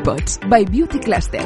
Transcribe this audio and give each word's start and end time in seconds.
Bipods 0.00 0.40
by 0.48 0.64
Beauty 0.64 0.98
Cluster. 0.98 1.42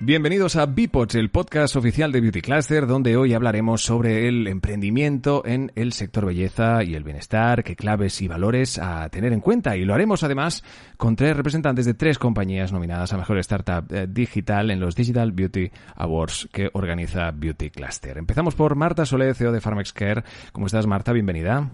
Bienvenidos 0.00 0.56
a 0.56 0.64
Bipods, 0.64 1.14
el 1.16 1.30
podcast 1.30 1.76
oficial 1.76 2.10
de 2.10 2.22
Beauty 2.22 2.40
Cluster, 2.40 2.86
donde 2.86 3.18
hoy 3.18 3.34
hablaremos 3.34 3.82
sobre 3.82 4.26
el 4.26 4.48
emprendimiento 4.48 5.42
en 5.44 5.70
el 5.74 5.92
sector 5.92 6.24
belleza 6.24 6.82
y 6.82 6.94
el 6.94 7.04
bienestar, 7.04 7.62
qué 7.62 7.76
claves 7.76 8.22
y 8.22 8.26
valores 8.26 8.78
a 8.78 9.10
tener 9.10 9.34
en 9.34 9.40
cuenta. 9.40 9.76
Y 9.76 9.84
lo 9.84 9.92
haremos 9.92 10.24
además 10.24 10.64
con 10.96 11.14
tres 11.14 11.36
representantes 11.36 11.84
de 11.84 11.92
tres 11.92 12.18
compañías 12.18 12.72
nominadas 12.72 13.12
a 13.12 13.18
Mejor 13.18 13.36
Startup 13.38 13.84
eh, 13.92 14.06
Digital 14.08 14.70
en 14.70 14.80
los 14.80 14.96
Digital 14.96 15.30
Beauty 15.32 15.70
Awards 15.96 16.48
que 16.50 16.70
organiza 16.72 17.30
Beauty 17.32 17.68
Cluster. 17.68 18.16
Empezamos 18.16 18.54
por 18.54 18.76
Marta 18.76 19.04
Solé, 19.04 19.34
CEO 19.34 19.52
de 19.52 19.60
Pharmexcare. 19.60 20.24
¿Cómo 20.52 20.66
estás, 20.66 20.86
Marta? 20.86 21.12
Bienvenida. 21.12 21.70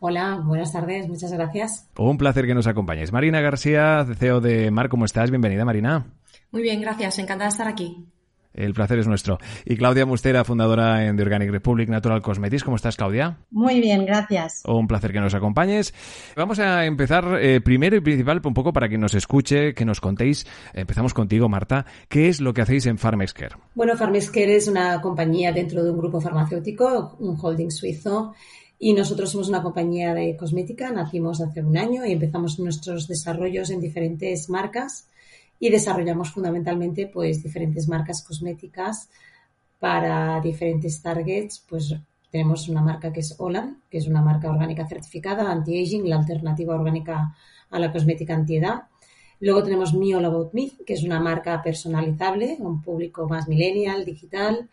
Hola, 0.00 0.40
buenas 0.44 0.72
tardes, 0.72 1.08
muchas 1.08 1.32
gracias. 1.32 1.88
Un 1.98 2.18
placer 2.18 2.46
que 2.46 2.54
nos 2.54 2.68
acompañes. 2.68 3.10
Marina 3.10 3.40
García, 3.40 4.06
CEO 4.16 4.40
de 4.40 4.70
Mar, 4.70 4.88
¿cómo 4.88 5.04
estás? 5.04 5.30
Bienvenida, 5.30 5.64
Marina. 5.64 6.06
Muy 6.52 6.62
bien, 6.62 6.80
gracias. 6.80 7.18
Encantada 7.18 7.48
de 7.48 7.52
estar 7.52 7.66
aquí. 7.66 8.06
El 8.54 8.74
placer 8.74 9.00
es 9.00 9.08
nuestro. 9.08 9.38
Y 9.64 9.76
Claudia 9.76 10.06
Mustera, 10.06 10.44
fundadora 10.44 11.04
en 11.04 11.16
The 11.16 11.22
Organic 11.22 11.50
Republic 11.50 11.88
Natural 11.88 12.22
Cosmetics. 12.22 12.62
¿Cómo 12.62 12.76
estás, 12.76 12.96
Claudia? 12.96 13.38
Muy 13.50 13.80
bien, 13.80 14.06
gracias. 14.06 14.62
Un 14.66 14.86
placer 14.86 15.12
que 15.12 15.20
nos 15.20 15.34
acompañes. 15.34 15.92
Vamos 16.36 16.60
a 16.60 16.84
empezar 16.84 17.38
eh, 17.40 17.60
primero 17.60 17.96
y 17.96 18.00
principal 18.00 18.40
un 18.44 18.54
poco 18.54 18.72
para 18.72 18.88
que 18.88 18.98
nos 18.98 19.14
escuche, 19.14 19.74
que 19.74 19.84
nos 19.84 20.00
contéis. 20.00 20.46
Empezamos 20.74 21.12
contigo, 21.12 21.48
Marta. 21.48 21.86
¿Qué 22.08 22.28
es 22.28 22.40
lo 22.40 22.54
que 22.54 22.62
hacéis 22.62 22.86
en 22.86 22.98
Pharmexcare? 22.98 23.56
Bueno, 23.74 23.96
Pharmexcare 23.96 24.56
es 24.56 24.68
una 24.68 25.00
compañía 25.00 25.52
dentro 25.52 25.82
de 25.82 25.90
un 25.90 25.98
grupo 25.98 26.20
farmacéutico, 26.20 27.16
un 27.18 27.36
holding 27.40 27.70
suizo. 27.70 28.34
Y 28.78 28.92
nosotros 28.92 29.30
somos 29.30 29.48
una 29.48 29.62
compañía 29.62 30.14
de 30.14 30.36
cosmética, 30.36 30.90
nacimos 30.92 31.40
hace 31.40 31.62
un 31.62 31.76
año 31.76 32.04
y 32.04 32.12
empezamos 32.12 32.58
nuestros 32.58 33.08
desarrollos 33.08 33.70
en 33.70 33.80
diferentes 33.80 34.48
marcas 34.48 35.08
y 35.58 35.70
desarrollamos 35.70 36.30
fundamentalmente 36.30 37.08
pues 37.08 37.42
diferentes 37.42 37.88
marcas 37.88 38.22
cosméticas 38.22 39.08
para 39.80 40.40
diferentes 40.40 41.02
targets, 41.02 41.64
pues 41.68 41.94
tenemos 42.30 42.68
una 42.68 42.82
marca 42.82 43.12
que 43.12 43.20
es 43.20 43.34
Olan, 43.38 43.82
que 43.90 43.98
es 43.98 44.06
una 44.06 44.22
marca 44.22 44.50
orgánica 44.50 44.86
certificada, 44.86 45.50
anti-aging, 45.50 46.08
la 46.08 46.16
alternativa 46.16 46.74
orgánica 46.74 47.34
a 47.70 47.78
la 47.78 47.90
cosmética 47.90 48.34
antiedad. 48.34 48.82
Luego 49.40 49.62
tenemos 49.62 49.94
Me 49.94 50.14
All 50.14 50.24
About 50.24 50.52
Me, 50.52 50.72
que 50.84 50.94
es 50.94 51.02
una 51.04 51.20
marca 51.20 51.62
personalizable, 51.62 52.56
un 52.58 52.82
público 52.82 53.28
más 53.28 53.48
millennial, 53.48 54.04
digital. 54.04 54.68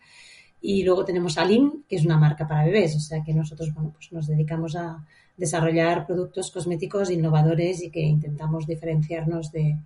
Y 0.68 0.82
luego 0.82 1.04
tenemos 1.04 1.38
Alim, 1.38 1.84
que 1.88 1.94
es 1.94 2.04
una 2.04 2.18
marca 2.18 2.44
para 2.44 2.64
bebés. 2.64 2.96
O 2.96 2.98
sea 2.98 3.22
que 3.22 3.32
nosotros 3.32 3.72
bueno, 3.72 3.92
pues 3.92 4.10
nos 4.10 4.26
dedicamos 4.26 4.74
a 4.74 5.06
desarrollar 5.36 6.04
productos 6.04 6.50
cosméticos 6.50 7.08
innovadores 7.12 7.84
y 7.84 7.90
que 7.92 8.00
intentamos 8.00 8.66
diferenciarnos 8.66 9.52
de, 9.52 9.78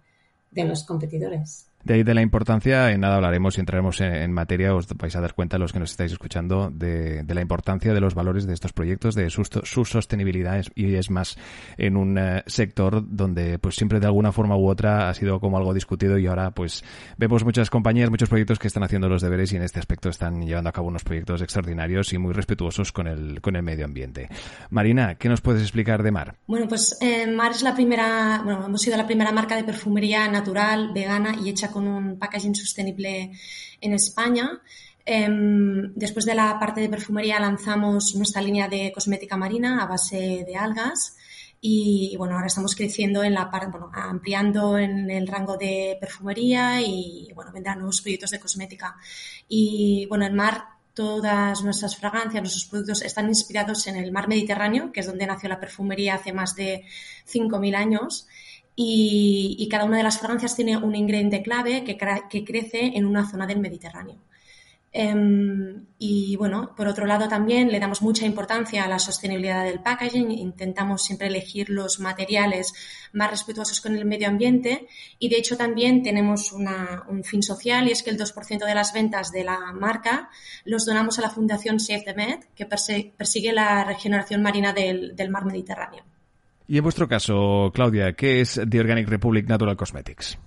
de 0.51 0.65
los 0.65 0.85
competidores. 0.85 1.70
De 1.83 1.95
ahí 1.95 2.03
de 2.03 2.13
la 2.13 2.21
importancia, 2.21 2.91
en 2.93 3.01
nada 3.01 3.17
hablaremos 3.17 3.57
y 3.57 3.61
entraremos 3.61 4.01
en, 4.03 4.33
materia, 4.33 4.75
os 4.75 4.87
vais 4.97 5.17
a 5.17 5.21
dar 5.21 5.35
cuenta 5.35 5.57
los 5.57 5.73
que 5.73 5.79
nos 5.79 5.91
estáis 5.91 6.13
escuchando 6.13 6.71
de, 6.71 7.25
la 7.27 7.41
importancia 7.41 7.95
de 7.95 8.01
los 8.01 8.15
valores 8.15 8.47
de 8.47 8.53
estos 8.53 8.75
proyectos, 8.75 9.15
de 9.15 9.31
su, 9.31 9.45
sostenibilidad 9.85 10.63
y 10.75 10.95
es 10.95 11.11
más 11.11 11.39
en 11.79 11.97
un 11.97 12.19
eh, 12.19 12.43
sector 12.47 13.03
donde 13.09 13.59
pues 13.59 13.77
siempre 13.77 13.99
de 13.99 14.07
alguna 14.07 14.31
forma 14.31 14.57
u 14.57 14.69
otra 14.69 15.09
ha 15.09 15.15
sido 15.15 15.41
como 15.41 15.57
algo 15.57 15.73
discutido 15.73 16.19
y 16.19 16.27
ahora 16.27 16.51
pues 16.51 16.85
vemos 17.17 17.45
muchas 17.45 17.71
compañías, 17.71 18.11
muchos 18.11 18.29
proyectos 18.29 18.59
que 18.59 18.69
están 18.69 18.83
haciendo 18.83 19.09
los 19.09 19.23
deberes 19.23 19.53
y 19.53 19.57
en 19.57 19.63
este 19.63 19.79
aspecto 19.79 20.11
están 20.11 20.43
llevando 20.43 20.69
a 20.69 20.73
cabo 20.73 20.89
unos 20.89 21.03
proyectos 21.03 21.41
extraordinarios 21.41 22.13
y 22.13 22.19
muy 22.19 22.35
respetuosos 22.35 22.93
con 22.93 23.07
el, 23.07 23.41
con 23.41 23.57
el 23.57 23.63
medio 23.63 23.87
ambiente. 23.87 24.29
Marina, 24.69 25.15
¿qué 25.15 25.31
nos 25.31 25.41
puedes 25.41 25.63
explicar 25.63 26.03
de 26.03 26.11
Mar? 26.11 26.37
Bueno, 26.47 26.69
pues 26.69 26.99
eh, 27.01 27.27
Mar 27.27 27.53
es 27.53 27.63
la 27.63 27.75
primera, 27.75 28.43
bueno, 28.45 28.67
hemos 28.67 28.83
sido 28.83 28.99
la 28.99 29.07
primera 29.07 29.33
marca 29.33 29.57
de 29.57 29.65
perfumería 29.65 30.29
natural, 30.29 30.91
vegana 30.93 31.35
y 31.43 31.49
hecha 31.49 31.70
con 31.71 31.87
un 31.87 32.19
packaging 32.19 32.55
sostenible 32.55 33.33
en 33.81 33.93
España. 33.93 34.61
Em, 35.05 35.93
después 35.95 36.25
de 36.25 36.35
la 36.35 36.59
parte 36.59 36.81
de 36.81 36.89
perfumería 36.89 37.41
lanzamos 37.41 38.15
nuestra 38.17 38.43
línea 38.43 38.69
de 38.69 38.93
cosmética 38.93 39.37
marina 39.37 39.83
a 39.83 39.87
base 39.87 40.45
de 40.47 40.57
algas 40.57 41.17
y, 41.61 42.15
bueno, 42.17 42.35
ahora 42.35 42.47
estamos 42.47 42.75
creciendo 42.75 43.23
en 43.23 43.35
la 43.35 43.51
parte, 43.51 43.69
bueno, 43.71 43.91
ampliando 43.93 44.79
en 44.79 45.11
el 45.11 45.27
rango 45.27 45.57
de 45.57 45.97
perfumería 46.01 46.81
y 46.81 47.31
bueno, 47.35 47.53
vendrán 47.53 47.79
nuevos 47.79 48.01
proyectos 48.01 48.31
de 48.31 48.41
cosmética. 48.41 48.97
Y 49.49 50.07
bueno, 50.07 50.27
en 50.27 50.35
mar 50.35 50.65
todas 50.95 51.63
nuestras 51.63 51.97
fragancias, 51.97 52.43
nuestros 52.43 52.67
productos 52.67 53.03
están 53.03 53.29
inspirados 53.29 53.87
en 53.87 53.97
el 53.97 54.13
mar 54.13 54.29
Mediterráneo, 54.29 54.93
que 54.93 55.01
es 55.01 55.07
donde 55.07 55.27
nació 55.27 55.49
la 55.49 55.61
perfumería 55.61 56.15
hace 56.15 56.33
más 56.33 56.55
de 56.57 56.85
5.000 57.27 57.75
años 57.75 58.27
y, 58.83 59.69
cada 59.69 59.85
una 59.85 59.99
de 59.99 60.03
las 60.03 60.19
fragancias 60.19 60.57
tiene 60.57 60.79
un 60.79 60.95
ingrediente 60.95 61.43
clave 61.43 61.85
que, 61.85 62.45
crece 62.45 62.93
en 62.97 63.05
una 63.05 63.31
zona 63.31 63.47
del 63.47 63.61
Mediterráneo. 63.61 64.17
Em, 64.93 65.87
y 65.99 66.35
bueno, 66.37 66.75
por 66.75 66.89
otro 66.89 67.07
lado 67.07 67.29
también 67.29 67.71
le 67.71 67.79
damos 67.79 68.03
mucha 68.03 68.25
importancia 68.25 68.83
a 68.85 68.89
la 68.89 68.99
sostenibilidad 68.99 69.65
del 69.65 69.81
packaging, 69.81 70.33
intentamos 70.33 71.03
siempre 71.05 71.29
elegir 71.29 71.69
los 71.71 72.01
materiales 72.01 72.73
más 73.13 73.31
respetuosos 73.31 73.81
con 73.81 73.95
el 73.97 74.05
medio 74.05 74.27
ambiente 74.29 74.89
y 75.19 75.29
de 75.29 75.37
hecho 75.37 75.57
también 75.57 76.03
tenemos 76.03 76.51
un 76.53 77.23
fin 77.23 77.43
social 77.43 77.87
y 77.87 77.93
es 77.93 78.03
que 78.03 78.11
el 78.11 78.19
2% 78.19 78.67
de 78.67 78.75
las 78.75 78.93
ventas 78.93 79.31
de 79.31 79.45
la 79.45 79.73
marca 79.73 80.31
los 80.65 80.87
donamos 80.87 81.19
a 81.19 81.23
la 81.23 81.31
Fundación 81.31 81.79
Save 81.79 82.03
the 82.07 82.15
Med 82.15 82.41
que 82.57 82.67
persigue 82.67 83.53
la 83.53 83.85
regeneración 83.85 84.43
marina 84.43 84.73
del 84.73 85.31
mar 85.31 85.45
Mediterráneo. 85.45 86.03
Y 86.71 86.79
en 86.79 86.85
vuestro 86.85 87.09
caso, 87.09 87.73
Claudia, 87.75 88.13
¿qué 88.13 88.41
es 88.41 88.61
The 88.71 88.79
Organic 88.79 89.09
Republic 89.09 89.49
Natural 89.49 89.77
Cosmetics? 89.77 90.39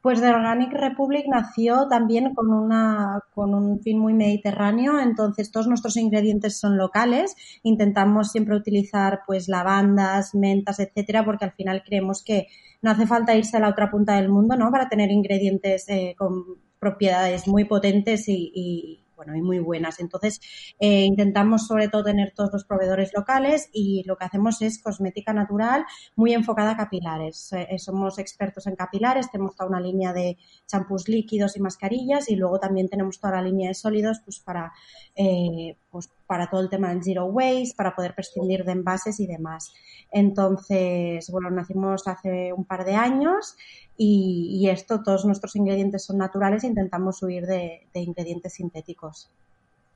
Pues 0.00 0.22
The 0.22 0.30
Organic 0.30 0.72
Republic 0.72 1.26
nació 1.28 1.86
también 1.86 2.34
con, 2.34 2.50
una, 2.50 3.20
con 3.34 3.52
un 3.52 3.78
fin 3.80 3.98
muy 3.98 4.14
mediterráneo, 4.14 4.98
entonces 4.98 5.50
todos 5.50 5.66
nuestros 5.66 5.98
ingredientes 5.98 6.58
son 6.58 6.78
locales, 6.78 7.36
intentamos 7.62 8.30
siempre 8.30 8.56
utilizar 8.56 9.20
pues 9.26 9.48
lavandas, 9.48 10.34
mentas, 10.34 10.80
etcétera, 10.80 11.26
porque 11.26 11.44
al 11.44 11.52
final 11.52 11.82
creemos 11.84 12.24
que 12.24 12.46
no 12.80 12.92
hace 12.92 13.06
falta 13.06 13.36
irse 13.36 13.58
a 13.58 13.60
la 13.60 13.68
otra 13.68 13.90
punta 13.90 14.16
del 14.16 14.30
mundo, 14.30 14.56
¿no? 14.56 14.70
Para 14.70 14.88
tener 14.88 15.10
ingredientes 15.10 15.90
eh, 15.90 16.14
con 16.16 16.42
propiedades 16.78 17.46
muy 17.46 17.66
potentes 17.66 18.24
y, 18.28 19.02
bueno, 19.16 19.34
y 19.34 19.42
muy 19.42 19.58
buenas. 19.58 19.98
Entonces, 20.00 20.40
eh, 20.78 21.04
intentamos 21.04 21.66
sobre 21.66 21.88
todo 21.88 22.04
tener 22.04 22.32
todos 22.34 22.50
los 22.52 22.64
proveedores 22.64 23.12
locales 23.14 23.68
y 23.72 24.04
lo 24.06 24.16
que 24.16 24.24
hacemos 24.26 24.62
es 24.62 24.80
cosmética 24.80 25.32
natural 25.32 25.84
muy 26.14 26.34
enfocada 26.34 26.72
a 26.72 26.76
capilares. 26.76 27.52
Eh, 27.52 27.78
somos 27.78 28.18
expertos 28.18 28.66
en 28.66 28.76
capilares, 28.76 29.30
tenemos 29.30 29.56
toda 29.56 29.68
una 29.70 29.80
línea 29.80 30.12
de 30.12 30.38
champús 30.66 31.08
líquidos 31.08 31.56
y 31.56 31.60
mascarillas 31.60 32.28
y 32.28 32.36
luego 32.36 32.60
también 32.60 32.88
tenemos 32.88 33.18
toda 33.18 33.34
la 33.34 33.42
línea 33.42 33.68
de 33.68 33.74
sólidos 33.74 34.20
pues 34.24 34.38
para, 34.40 34.72
eh, 35.14 35.76
pues 35.96 36.10
para 36.26 36.50
todo 36.50 36.60
el 36.60 36.68
tema 36.68 36.90
del 36.90 37.02
zero 37.02 37.24
waste, 37.24 37.74
para 37.74 37.96
poder 37.96 38.14
prescindir 38.14 38.64
de 38.64 38.72
envases 38.72 39.18
y 39.18 39.26
demás. 39.26 39.72
Entonces, 40.10 41.30
bueno, 41.30 41.50
nacimos 41.50 42.06
hace 42.06 42.52
un 42.52 42.66
par 42.66 42.84
de 42.84 42.94
años 42.94 43.56
y, 43.96 44.68
esto, 44.68 45.02
todos 45.02 45.24
nuestros 45.24 45.56
ingredientes 45.56 46.04
son 46.04 46.18
naturales 46.18 46.64
e 46.64 46.66
intentamos 46.66 47.22
huir 47.22 47.46
de 47.46 47.88
ingredientes 47.94 48.52
sintéticos. 48.54 49.30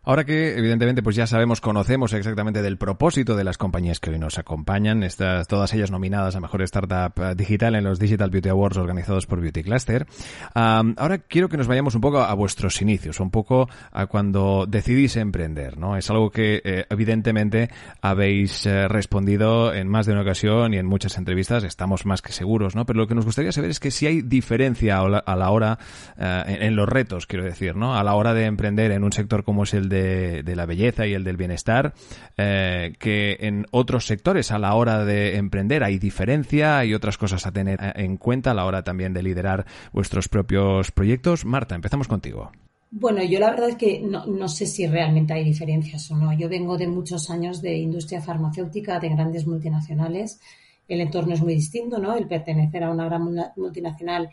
Ahora 0.02 0.24
que, 0.24 0.56
evidentemente, 0.56 1.02
pues 1.02 1.14
ya 1.14 1.26
sabemos, 1.26 1.60
conocemos 1.60 2.14
exactamente 2.14 2.62
del 2.62 2.78
propósito 2.78 3.36
de 3.36 3.44
las 3.44 3.58
compañías 3.58 4.00
que 4.00 4.08
hoy 4.08 4.18
nos 4.18 4.38
acompañan, 4.38 5.02
estas, 5.02 5.46
todas 5.46 5.74
ellas 5.74 5.90
nominadas 5.90 6.34
a 6.36 6.40
Mejor 6.40 6.62
Startup 6.62 7.12
eh, 7.22 7.34
Digital 7.36 7.74
en 7.74 7.84
los 7.84 7.98
Digital 7.98 8.30
Beauty 8.30 8.48
Awards 8.48 8.78
organizados 8.78 9.26
por 9.26 9.42
Beauty 9.42 9.62
Cluster. 9.62 10.06
ahora 10.54 11.18
quiero 11.18 11.50
que 11.50 11.58
nos 11.58 11.66
vayamos 11.66 11.94
un 11.94 12.00
poco 12.00 12.20
a 12.20 12.32
vuestros 12.32 12.80
inicios, 12.80 13.20
un 13.20 13.30
poco 13.30 13.68
a 13.92 14.06
cuando 14.06 14.64
decidís 14.66 15.16
emprender, 15.16 15.76
¿no? 15.76 15.98
Es 15.98 16.08
algo 16.08 16.30
que, 16.30 16.62
eh, 16.64 16.86
evidentemente, 16.88 17.68
habéis 18.00 18.64
eh, 18.64 18.88
respondido 18.88 19.74
en 19.74 19.86
más 19.86 20.06
de 20.06 20.12
una 20.12 20.22
ocasión 20.22 20.72
y 20.72 20.78
en 20.78 20.86
muchas 20.86 21.18
entrevistas, 21.18 21.62
estamos 21.62 22.06
más 22.06 22.22
que 22.22 22.32
seguros, 22.32 22.74
¿no? 22.74 22.86
Pero 22.86 23.00
lo 23.00 23.06
que 23.06 23.14
nos 23.14 23.26
gustaría 23.26 23.52
saber 23.52 23.68
es 23.68 23.80
que 23.80 23.90
si 23.90 24.06
hay 24.06 24.22
diferencia 24.22 24.98
a 25.00 25.36
la, 25.36 25.50
hora, 25.50 25.78
en, 26.16 26.62
en 26.62 26.74
los 26.74 26.88
retos, 26.88 27.26
quiero 27.26 27.44
decir, 27.44 27.76
¿no? 27.76 27.94
A 27.94 28.02
la 28.02 28.14
hora 28.14 28.32
de 28.32 28.46
emprender 28.46 28.92
en 28.92 29.04
un 29.04 29.12
sector 29.12 29.44
como 29.44 29.64
es 29.64 29.74
el 29.74 29.89
de, 29.90 30.42
la 30.56 30.64
belleza 30.64 31.06
y 31.06 31.12
el 31.12 31.24
del 31.24 31.36
bienestar, 31.36 31.92
eh, 32.38 32.94
que 32.98 33.36
en 33.40 33.66
otros 33.70 34.06
sectores 34.06 34.50
a 34.50 34.58
la 34.58 34.74
hora 34.74 35.04
de 35.04 35.36
emprender 35.36 35.84
hay 35.84 35.98
diferencia, 35.98 36.78
hay 36.78 36.94
otras 36.94 37.18
cosas 37.18 37.46
a 37.46 37.52
tener 37.52 37.78
en 37.96 38.16
cuenta 38.16 38.52
a 38.52 38.54
la 38.54 38.64
hora 38.64 38.82
también 38.82 39.12
de 39.12 39.22
liderar 39.22 39.66
vuestros 39.92 40.28
propios 40.28 40.90
proyectos. 40.90 41.44
Marta, 41.44 41.74
empezamos 41.74 42.08
contigo. 42.08 42.50
Bueno, 42.92 43.22
yo 43.22 43.38
la 43.38 43.50
verdad 43.50 43.68
es 43.68 43.76
que 43.76 44.00
no, 44.00 44.26
no, 44.26 44.48
sé 44.48 44.66
si 44.66 44.86
realmente 44.86 45.32
hay 45.32 45.44
diferencias 45.44 46.10
o 46.10 46.16
no. 46.16 46.32
Yo 46.32 46.48
vengo 46.48 46.76
de 46.76 46.88
muchos 46.88 47.30
años 47.30 47.62
de 47.62 47.76
industria 47.76 48.20
farmacéutica, 48.20 48.98
de 48.98 49.10
grandes 49.10 49.46
multinacionales. 49.46 50.40
El 50.88 51.00
entorno 51.00 51.34
es 51.34 51.40
muy 51.40 51.54
distinto, 51.54 51.98
¿no? 51.98 52.16
El 52.16 52.26
pertenecer 52.26 52.82
a 52.82 52.90
una 52.90 53.04
gran 53.04 53.22
multinacional 53.56 54.30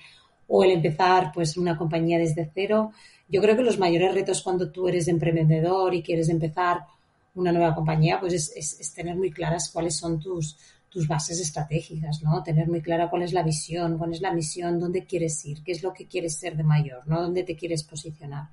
o 0.47 0.63
el 0.63 0.71
empezar 0.71 1.31
pues 1.33 1.57
una 1.57 1.77
compañía 1.77 2.17
desde 2.17 2.49
cero 2.53 2.91
yo 3.29 3.41
creo 3.41 3.55
que 3.55 3.63
los 3.63 3.77
mayores 3.77 4.13
retos 4.13 4.41
cuando 4.41 4.71
tú 4.71 4.87
eres 4.87 5.07
emprendedor 5.07 5.93
y 5.93 6.01
quieres 6.01 6.29
empezar 6.29 6.85
una 7.35 7.51
nueva 7.51 7.75
compañía, 7.75 8.19
pues 8.19 8.51
es, 8.55 8.93
tener 8.93 9.15
muy 9.15 9.31
claras 9.31 9.69
cuáles 9.71 9.95
son 9.95 10.19
tus, 10.19 10.57
tus 10.89 11.07
bases 11.07 11.39
estratégicas, 11.39 12.23
¿no? 12.23 12.41
Tener 12.41 12.67
muy 12.67 12.81
clara 12.81 13.09
cuál 13.09 13.23
es 13.23 13.33
la 13.33 13.43
visión, 13.43 13.97
cuál 13.97 14.13
es 14.13 14.21
la 14.21 14.33
misión, 14.33 14.79
dónde 14.79 15.05
quieres 15.05 15.45
ir, 15.45 15.63
qué 15.63 15.71
es 15.71 15.83
lo 15.83 15.93
que 15.93 16.07
quieres 16.07 16.35
ser 16.37 16.57
de 16.57 16.63
mayor, 16.63 17.07
¿no? 17.07 17.21
Dónde 17.21 17.43
te 17.43 17.55
quieres 17.55 17.83
posicionar. 17.83 18.49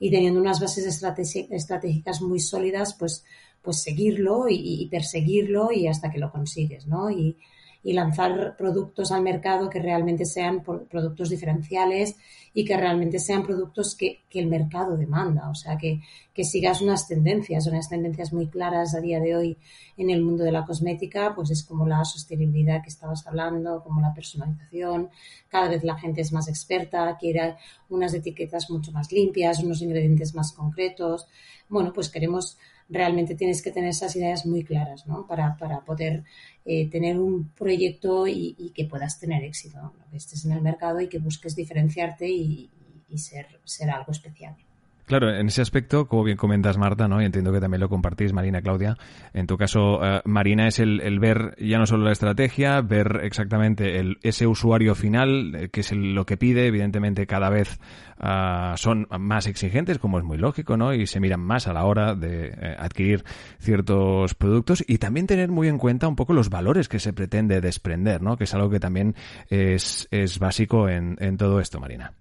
Y 0.00 0.10
teniendo 0.10 0.40
unas 0.40 0.60
bases 0.60 0.84
estratégicas 0.86 2.20
muy 2.20 2.40
sólidas, 2.40 2.94
pues, 2.94 3.24
pues 3.62 3.82
seguirlo 3.82 4.48
y, 4.48 4.82
y, 4.82 4.88
perseguirlo 4.88 5.70
y 5.70 5.86
hasta 5.86 6.10
que 6.10 6.18
lo 6.18 6.32
consigues, 6.32 6.86
¿no? 6.86 7.10
Y, 7.10 7.36
y 7.84 7.92
lanzar 7.92 8.56
productos 8.56 9.12
al 9.12 9.22
mercado 9.22 9.68
que 9.68 9.78
realmente 9.78 10.24
sean 10.24 10.62
productos 10.62 11.28
diferenciales 11.28 12.16
y 12.54 12.64
que 12.64 12.76
realmente 12.78 13.18
sean 13.18 13.42
productos 13.42 13.94
que, 13.94 14.22
el 14.30 14.48
mercado 14.48 14.96
demanda. 14.96 15.48
O 15.48 15.54
sea, 15.54 15.76
que, 15.76 16.00
que, 16.32 16.42
sigas 16.42 16.80
unas 16.80 17.06
tendencias, 17.06 17.68
unas 17.68 17.88
tendencias 17.88 18.32
muy 18.32 18.48
claras 18.48 18.96
a 18.96 19.00
día 19.00 19.20
de 19.20 19.36
hoy 19.36 19.58
en 19.96 20.10
el 20.10 20.22
mundo 20.22 20.42
de 20.42 20.50
la 20.50 20.64
cosmética, 20.64 21.34
pues 21.36 21.52
es 21.52 21.62
como 21.62 21.86
la 21.86 22.04
sostenibilidad 22.04 22.82
que 22.82 22.88
estabas 22.88 23.24
hablando, 23.28 23.80
como 23.84 24.00
la 24.00 24.12
personalización. 24.12 25.10
Cada 25.48 25.68
vez 25.68 25.84
la 25.84 25.96
gente 25.96 26.22
es 26.22 26.32
más 26.32 26.48
experta, 26.48 27.16
quiere 27.16 27.54
unas 27.90 28.12
etiquetas 28.12 28.68
mucho 28.70 28.90
más 28.90 29.12
limpias, 29.12 29.62
unos 29.62 29.80
ingredientes 29.82 30.34
más 30.34 30.50
concretos. 30.50 31.28
Bueno, 31.68 31.92
pues 31.92 32.08
queremos 32.08 32.58
realmente 32.88 33.34
tienes 33.34 33.62
que 33.62 33.70
tener 33.70 33.90
esas 33.90 34.14
ideas 34.16 34.46
muy 34.46 34.64
claras 34.64 35.06
¿no? 35.06 35.26
para, 35.26 35.56
para 35.56 35.80
poder 35.80 36.24
eh, 36.64 36.88
tener 36.90 37.18
un 37.18 37.50
proyecto 37.50 38.26
y, 38.26 38.72
que 38.74 38.84
puedas 38.84 39.18
tener 39.18 39.42
éxito, 39.44 39.92
que 40.10 40.16
estés 40.16 40.44
en 40.44 40.52
el 40.52 40.60
mercado 40.60 41.00
y 41.00 41.08
que 41.08 41.18
busques 41.18 41.56
diferenciarte 41.56 42.28
y, 42.28 42.70
y 43.08 43.18
ser, 43.18 43.60
ser 43.64 43.90
algo 43.90 44.12
especial. 44.12 44.56
Claro, 45.06 45.34
en 45.34 45.48
ese 45.48 45.60
aspecto, 45.60 46.06
como 46.08 46.24
bien 46.24 46.38
comentas 46.38 46.78
Marta, 46.78 47.08
¿no? 47.08 47.20
y 47.20 47.26
entiendo 47.26 47.52
que 47.52 47.60
también 47.60 47.82
lo 47.82 47.90
compartís 47.90 48.32
Marina, 48.32 48.62
Claudia, 48.62 48.96
en 49.34 49.46
tu 49.46 49.58
caso, 49.58 50.02
eh, 50.02 50.22
Marina, 50.24 50.66
es 50.66 50.78
el, 50.78 51.18
ver 51.18 51.54
ya 51.58 51.78
no 51.78 51.84
solo 51.84 52.04
la 52.04 52.12
estrategia, 52.12 52.80
ver 52.80 53.20
exactamente 53.22 53.98
el, 53.98 54.16
ese 54.22 54.46
usuario 54.46 54.94
final, 54.94 55.54
eh, 55.54 55.68
que 55.68 55.80
es 55.80 55.92
lo 55.92 56.24
que 56.24 56.38
pide, 56.38 56.66
evidentemente 56.66 57.26
cada 57.26 57.50
vez 57.50 57.78
ah, 58.18 58.74
son 58.78 59.06
más 59.20 59.46
exigentes, 59.46 59.98
como 59.98 60.18
es 60.18 60.24
muy 60.24 60.38
lógico, 60.38 60.78
¿no? 60.78 60.94
y 60.94 61.06
se 61.06 61.20
miran 61.20 61.40
más 61.40 61.68
a 61.68 61.74
la 61.74 61.84
hora 61.84 62.14
de 62.14 62.46
eh, 62.46 62.76
adquirir 62.78 63.24
ciertos 63.58 64.34
productos 64.34 64.82
y 64.88 64.96
también 64.96 65.26
tener 65.26 65.50
muy 65.50 65.68
en 65.68 65.76
cuenta 65.76 66.08
un 66.08 66.16
poco 66.16 66.32
los 66.32 66.48
valores 66.48 66.88
que 66.88 66.98
se 66.98 67.12
pretende 67.12 67.60
desprender, 67.60 68.22
¿no? 68.22 68.38
que 68.38 68.44
es 68.44 68.54
algo 68.54 68.70
que 68.70 68.80
también 68.80 69.14
es, 69.50 70.08
es 70.10 70.38
básico 70.38 70.88
en, 70.88 71.18
en 71.20 71.36
todo 71.36 71.60
esto, 71.60 71.78
Marina. 71.78 72.14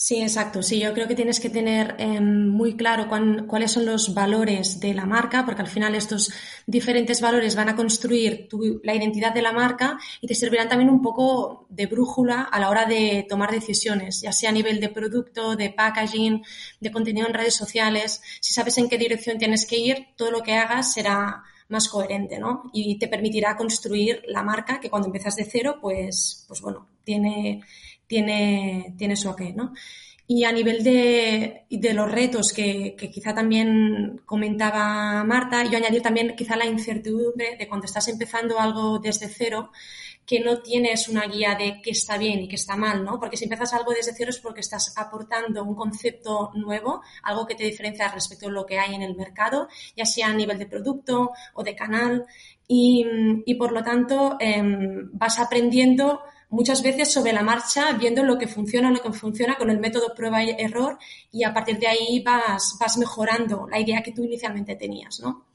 Sí, 0.00 0.22
exacto. 0.22 0.62
Sí, 0.62 0.78
yo 0.78 0.94
creo 0.94 1.08
que 1.08 1.16
tienes 1.16 1.40
que 1.40 1.50
tener 1.50 1.96
em, 1.98 2.46
muy 2.46 2.76
claro 2.76 3.08
cuáles 3.48 3.72
son 3.72 3.84
los 3.84 4.14
valores 4.14 4.78
de 4.78 4.94
la 4.94 5.06
marca, 5.06 5.44
porque 5.44 5.62
al 5.62 5.66
final 5.66 5.96
estos 5.96 6.32
diferentes 6.68 7.20
valores 7.20 7.56
van 7.56 7.68
a 7.68 7.74
construir 7.74 8.48
la 8.84 8.94
identidad 8.94 9.34
de 9.34 9.42
la 9.42 9.50
marca 9.50 9.98
y 10.20 10.28
te 10.28 10.36
servirán 10.36 10.68
también 10.68 10.88
un 10.88 11.02
poco 11.02 11.66
de 11.68 11.86
brújula 11.86 12.42
a 12.42 12.60
la 12.60 12.70
hora 12.70 12.86
de 12.86 13.26
tomar 13.28 13.50
decisiones, 13.50 14.20
ya 14.20 14.30
sea 14.30 14.50
a 14.50 14.52
nivel 14.52 14.78
de 14.78 14.88
producto, 14.88 15.56
de 15.56 15.70
packaging, 15.70 16.44
de 16.78 16.92
contenido 16.92 17.26
en 17.26 17.34
redes 17.34 17.56
sociales. 17.56 18.22
Si 18.40 18.54
sabes 18.54 18.78
en 18.78 18.88
qué 18.88 18.98
dirección 18.98 19.36
tienes 19.36 19.66
que 19.66 19.78
ir, 19.78 20.06
todo 20.16 20.30
lo 20.30 20.44
que 20.44 20.54
hagas 20.54 20.92
será 20.92 21.42
más 21.68 21.88
coherente, 21.88 22.38
¿no? 22.38 22.70
Y 22.72 22.98
te 23.00 23.08
permitirá 23.08 23.56
construir 23.56 24.22
la 24.28 24.44
marca 24.44 24.78
que 24.78 24.90
cuando 24.90 25.08
empiezas 25.08 25.34
de 25.34 25.44
cero, 25.44 25.78
pues, 25.80 26.44
pues 26.46 26.60
bueno, 26.60 26.86
tiene 27.02 27.62
tiene, 28.08 28.94
tiene 28.96 29.16
su 29.16 29.28
aquel, 29.28 29.54
¿no? 29.54 29.72
Y 30.26 30.44
a 30.44 30.52
nivel 30.52 30.84
de, 30.84 31.64
de 31.70 31.94
los 31.94 32.10
retos 32.10 32.52
que, 32.52 32.94
que, 32.98 33.10
quizá 33.10 33.34
también 33.34 34.20
comentaba 34.26 35.24
Marta, 35.24 35.64
yo 35.64 35.78
añadir 35.78 36.02
también 36.02 36.34
quizá 36.36 36.54
la 36.56 36.66
incertidumbre 36.66 37.56
de 37.56 37.66
cuando 37.66 37.86
estás 37.86 38.08
empezando 38.08 38.58
algo 38.60 38.98
desde 38.98 39.28
cero, 39.28 39.70
que 40.26 40.40
no 40.40 40.60
tienes 40.60 41.08
una 41.08 41.26
guía 41.26 41.54
de 41.54 41.80
qué 41.82 41.92
está 41.92 42.18
bien 42.18 42.40
y 42.40 42.48
qué 42.48 42.56
está 42.56 42.76
mal, 42.76 43.02
¿no? 43.02 43.18
Porque 43.18 43.38
si 43.38 43.44
empiezas 43.44 43.72
algo 43.72 43.92
desde 43.92 44.12
cero 44.14 44.28
es 44.28 44.38
porque 44.38 44.60
estás 44.60 44.92
aportando 44.98 45.64
un 45.64 45.74
concepto 45.74 46.50
nuevo, 46.54 47.00
algo 47.22 47.46
que 47.46 47.54
te 47.54 47.64
diferencia 47.64 48.08
respecto 48.08 48.48
a 48.48 48.50
lo 48.50 48.66
que 48.66 48.78
hay 48.78 48.94
en 48.94 49.00
el 49.00 49.16
mercado, 49.16 49.68
ya 49.96 50.04
sea 50.04 50.28
a 50.28 50.34
nivel 50.34 50.58
de 50.58 50.66
producto 50.66 51.30
o 51.54 51.62
de 51.62 51.74
canal, 51.74 52.26
y, 52.66 53.06
y 53.46 53.54
por 53.54 53.72
lo 53.72 53.82
tanto 53.82 54.36
em, 54.38 55.08
vas 55.12 55.38
aprendiendo 55.38 56.20
muchas 56.50 56.82
veces 56.82 57.12
sobre 57.12 57.32
la 57.32 57.42
marcha, 57.42 57.92
viendo 57.92 58.22
lo 58.24 58.38
que 58.38 58.48
funciona, 58.48 58.90
lo 58.90 59.02
que 59.02 59.12
funciona 59.12 59.56
con 59.56 59.70
el 59.70 59.78
método 59.78 60.14
prueba 60.14 60.42
y 60.42 60.50
error 60.58 60.98
y 61.30 61.44
a 61.44 61.52
partir 61.52 61.78
de 61.78 61.88
ahí 61.88 62.22
vas, 62.24 62.76
vas 62.80 62.96
mejorando 62.98 63.66
la 63.68 63.78
idea 63.78 64.02
que 64.02 64.12
tú 64.12 64.24
inicialmente 64.24 64.76
tenías, 64.76 65.20
¿no? 65.20 65.48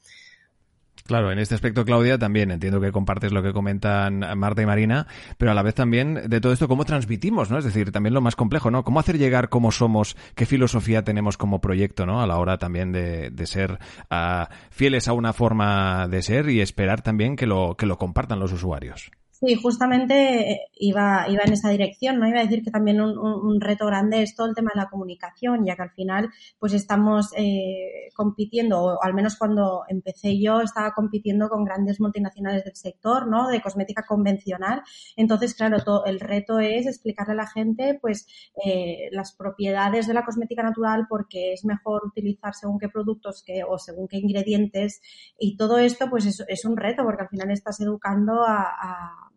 Claro, 1.06 1.30
en 1.30 1.38
este 1.38 1.54
aspecto, 1.54 1.84
Claudia, 1.84 2.16
también 2.16 2.50
entiendo 2.50 2.80
que 2.80 2.90
compartes 2.90 3.30
lo 3.30 3.42
que 3.42 3.52
comentan 3.52 4.20
Marta 4.38 4.62
y 4.62 4.66
Marina, 4.66 5.06
pero 5.36 5.50
a 5.50 5.54
la 5.54 5.62
vez 5.62 5.74
también 5.74 6.30
de 6.30 6.40
todo 6.40 6.54
esto, 6.54 6.66
cómo 6.66 6.86
transmitimos, 6.86 7.50
¿no? 7.50 7.58
Es 7.58 7.64
decir, 7.66 7.92
también 7.92 8.14
lo 8.14 8.22
más 8.22 8.36
complejo, 8.36 8.70
¿no? 8.70 8.84
Cómo 8.84 9.00
hacer 9.00 9.18
llegar 9.18 9.50
cómo 9.50 9.70
somos, 9.70 10.16
qué 10.34 10.46
filosofía 10.46 11.04
tenemos 11.04 11.36
como 11.36 11.60
proyecto, 11.60 12.06
¿no? 12.06 12.22
A 12.22 12.26
la 12.26 12.38
hora 12.38 12.56
también 12.56 12.90
de, 12.90 13.28
de 13.28 13.46
ser 13.46 13.78
uh, 14.10 14.46
fieles 14.70 15.06
a 15.06 15.12
una 15.12 15.34
forma 15.34 16.08
de 16.08 16.22
ser 16.22 16.48
y 16.48 16.62
esperar 16.62 17.02
también 17.02 17.36
que 17.36 17.46
lo, 17.46 17.76
que 17.76 17.84
lo 17.84 17.98
compartan 17.98 18.40
los 18.40 18.52
usuarios. 18.52 19.10
Sí, 19.44 19.56
justamente 19.56 20.52
eh, 20.52 20.60
iba, 20.76 21.26
iba 21.28 21.42
en 21.44 21.52
esa 21.52 21.68
dirección, 21.68 22.18
¿no? 22.18 22.26
Iba 22.26 22.38
a 22.40 22.44
decir 22.44 22.62
que 22.62 22.70
también 22.70 23.00
un, 23.00 23.60
reto 23.60 23.86
grande 23.86 24.22
es 24.22 24.34
todo 24.34 24.46
el 24.46 24.54
tema 24.54 24.70
de 24.74 24.80
la 24.80 24.88
comunicación, 24.88 25.64
ya 25.66 25.76
que 25.76 25.82
al 25.82 25.90
final 25.90 26.30
pues 26.58 26.72
estamos 26.72 27.30
eh, 27.36 28.08
compitiendo, 28.14 28.80
o 28.82 29.02
al 29.02 29.12
menos 29.12 29.36
cuando 29.36 29.84
empecé 29.88 30.40
yo 30.40 30.60
estaba 30.60 30.92
compitiendo 30.94 31.48
con 31.48 31.64
grandes 31.64 32.00
multinacionales 32.00 32.64
del 32.64 32.76
sector, 32.76 33.26
¿no? 33.28 33.48
De 33.48 33.60
cosmética 33.60 34.04
convencional. 34.06 34.82
Entonces, 35.16 35.54
claro, 35.54 35.82
todo, 35.84 36.06
el 36.06 36.20
reto 36.20 36.58
es 36.58 36.86
explicarle 36.86 37.34
a 37.34 37.36
la 37.36 37.46
gente 37.46 37.98
pues 38.00 38.26
eh, 38.64 39.08
las 39.12 39.32
propiedades 39.32 40.06
de 40.06 40.14
la 40.14 40.24
cosmética 40.24 40.62
natural, 40.62 41.06
porque 41.08 41.52
es 41.52 41.64
mejor 41.66 42.06
utilizar 42.06 42.54
según 42.54 42.78
qué 42.78 42.88
productos 42.88 43.42
que, 43.44 43.62
o 43.64 43.78
según 43.78 44.08
qué 44.08 44.18
ingredientes 44.18 45.02
y 45.38 45.56
todo 45.56 45.78
esto 45.78 46.08
pues 46.08 46.26
es, 46.26 46.42
es 46.48 46.64
un 46.64 46.76
reto 46.76 47.02
porque 47.04 47.22
al 47.22 47.28
final 47.28 47.50
estás 47.50 47.80
educando 47.80 48.42
a 48.42 48.54
a 48.54 49.33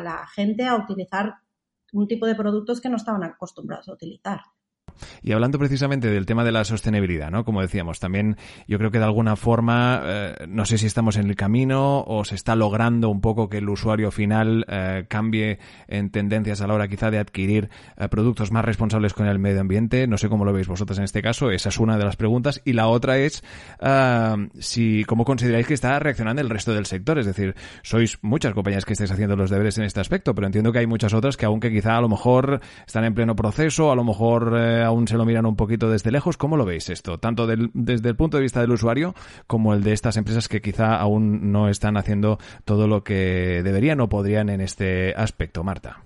la 0.00 0.26
gente 0.26 0.66
a 0.66 0.76
utilizar 0.76 1.36
un 1.92 2.08
tipo 2.08 2.26
de 2.26 2.34
productos 2.34 2.80
que 2.80 2.88
no 2.88 2.96
estaban 2.96 3.22
acostumbrados 3.22 3.88
a 3.88 3.92
utilizar. 3.92 4.42
Y 5.22 5.32
hablando 5.32 5.58
precisamente 5.58 6.10
del 6.10 6.26
tema 6.26 6.44
de 6.44 6.52
la 6.52 6.64
sostenibilidad, 6.64 7.30
¿no? 7.30 7.44
Como 7.44 7.60
decíamos, 7.60 8.00
también 8.00 8.36
yo 8.68 8.78
creo 8.78 8.90
que 8.90 8.98
de 8.98 9.04
alguna 9.04 9.36
forma, 9.36 10.02
eh, 10.04 10.34
no 10.48 10.64
sé 10.64 10.78
si 10.78 10.86
estamos 10.86 11.16
en 11.16 11.28
el 11.28 11.36
camino 11.36 12.02
o 12.06 12.24
se 12.24 12.34
está 12.34 12.56
logrando 12.56 13.08
un 13.08 13.20
poco 13.20 13.48
que 13.48 13.58
el 13.58 13.68
usuario 13.68 14.10
final 14.10 14.64
eh, 14.68 15.04
cambie 15.08 15.58
en 15.88 16.10
tendencias 16.10 16.60
a 16.60 16.66
la 16.66 16.74
hora 16.74 16.88
quizá 16.88 17.10
de 17.10 17.18
adquirir 17.18 17.70
eh, 17.96 18.08
productos 18.08 18.52
más 18.52 18.64
responsables 18.64 19.14
con 19.14 19.26
el 19.26 19.38
medio 19.38 19.60
ambiente. 19.60 20.06
No 20.06 20.18
sé 20.18 20.28
cómo 20.28 20.44
lo 20.44 20.52
veis 20.52 20.68
vosotros 20.68 20.98
en 20.98 21.04
este 21.04 21.22
caso. 21.22 21.50
Esa 21.50 21.68
es 21.68 21.78
una 21.78 21.98
de 21.98 22.04
las 22.04 22.16
preguntas. 22.16 22.60
Y 22.64 22.72
la 22.72 22.88
otra 22.88 23.18
es 23.18 23.42
si 24.58 25.04
cómo 25.04 25.24
consideráis 25.24 25.66
que 25.66 25.74
está 25.74 25.98
reaccionando 25.98 26.42
el 26.42 26.50
resto 26.50 26.74
del 26.74 26.86
sector. 26.86 27.18
Es 27.18 27.26
decir, 27.26 27.54
sois 27.82 28.18
muchas 28.22 28.54
compañías 28.54 28.84
que 28.84 28.92
estáis 28.92 29.10
haciendo 29.10 29.36
los 29.36 29.50
deberes 29.50 29.78
en 29.78 29.84
este 29.84 30.00
aspecto, 30.00 30.34
pero 30.34 30.46
entiendo 30.46 30.72
que 30.72 30.78
hay 30.78 30.86
muchas 30.86 31.12
otras 31.14 31.36
que 31.36 31.46
aunque 31.46 31.70
quizá 31.70 31.96
a 31.96 32.00
lo 32.00 32.08
mejor 32.08 32.60
están 32.86 33.04
en 33.04 33.14
pleno 33.14 33.36
proceso, 33.36 33.92
a 33.92 33.96
lo 33.96 34.04
mejor 34.04 34.54
aún 34.84 35.08
se 35.08 35.16
lo 35.16 35.24
miran 35.24 35.46
un 35.46 35.56
poquito 35.56 35.90
desde 35.90 36.10
lejos. 36.10 36.36
¿Cómo 36.36 36.56
lo 36.56 36.64
veis 36.64 36.88
esto? 36.88 37.18
Tanto 37.18 37.46
desde 37.46 38.08
el 38.08 38.16
punto 38.16 38.36
de 38.36 38.42
vista 38.42 38.60
del 38.60 38.70
usuario 38.70 39.14
como 39.46 39.74
el 39.74 39.82
de 39.82 39.92
estas 39.92 40.16
empresas 40.16 40.48
que 40.48 40.62
quizá 40.62 40.96
aún 40.96 41.52
no 41.52 41.68
están 41.68 41.96
haciendo 41.96 42.38
todo 42.64 42.86
lo 42.86 43.02
que 43.02 43.62
deberían 43.64 44.00
o 44.00 44.08
podrían 44.08 44.48
en 44.48 44.60
este 44.60 45.14
aspecto. 45.14 45.64
Marta. 45.64 46.02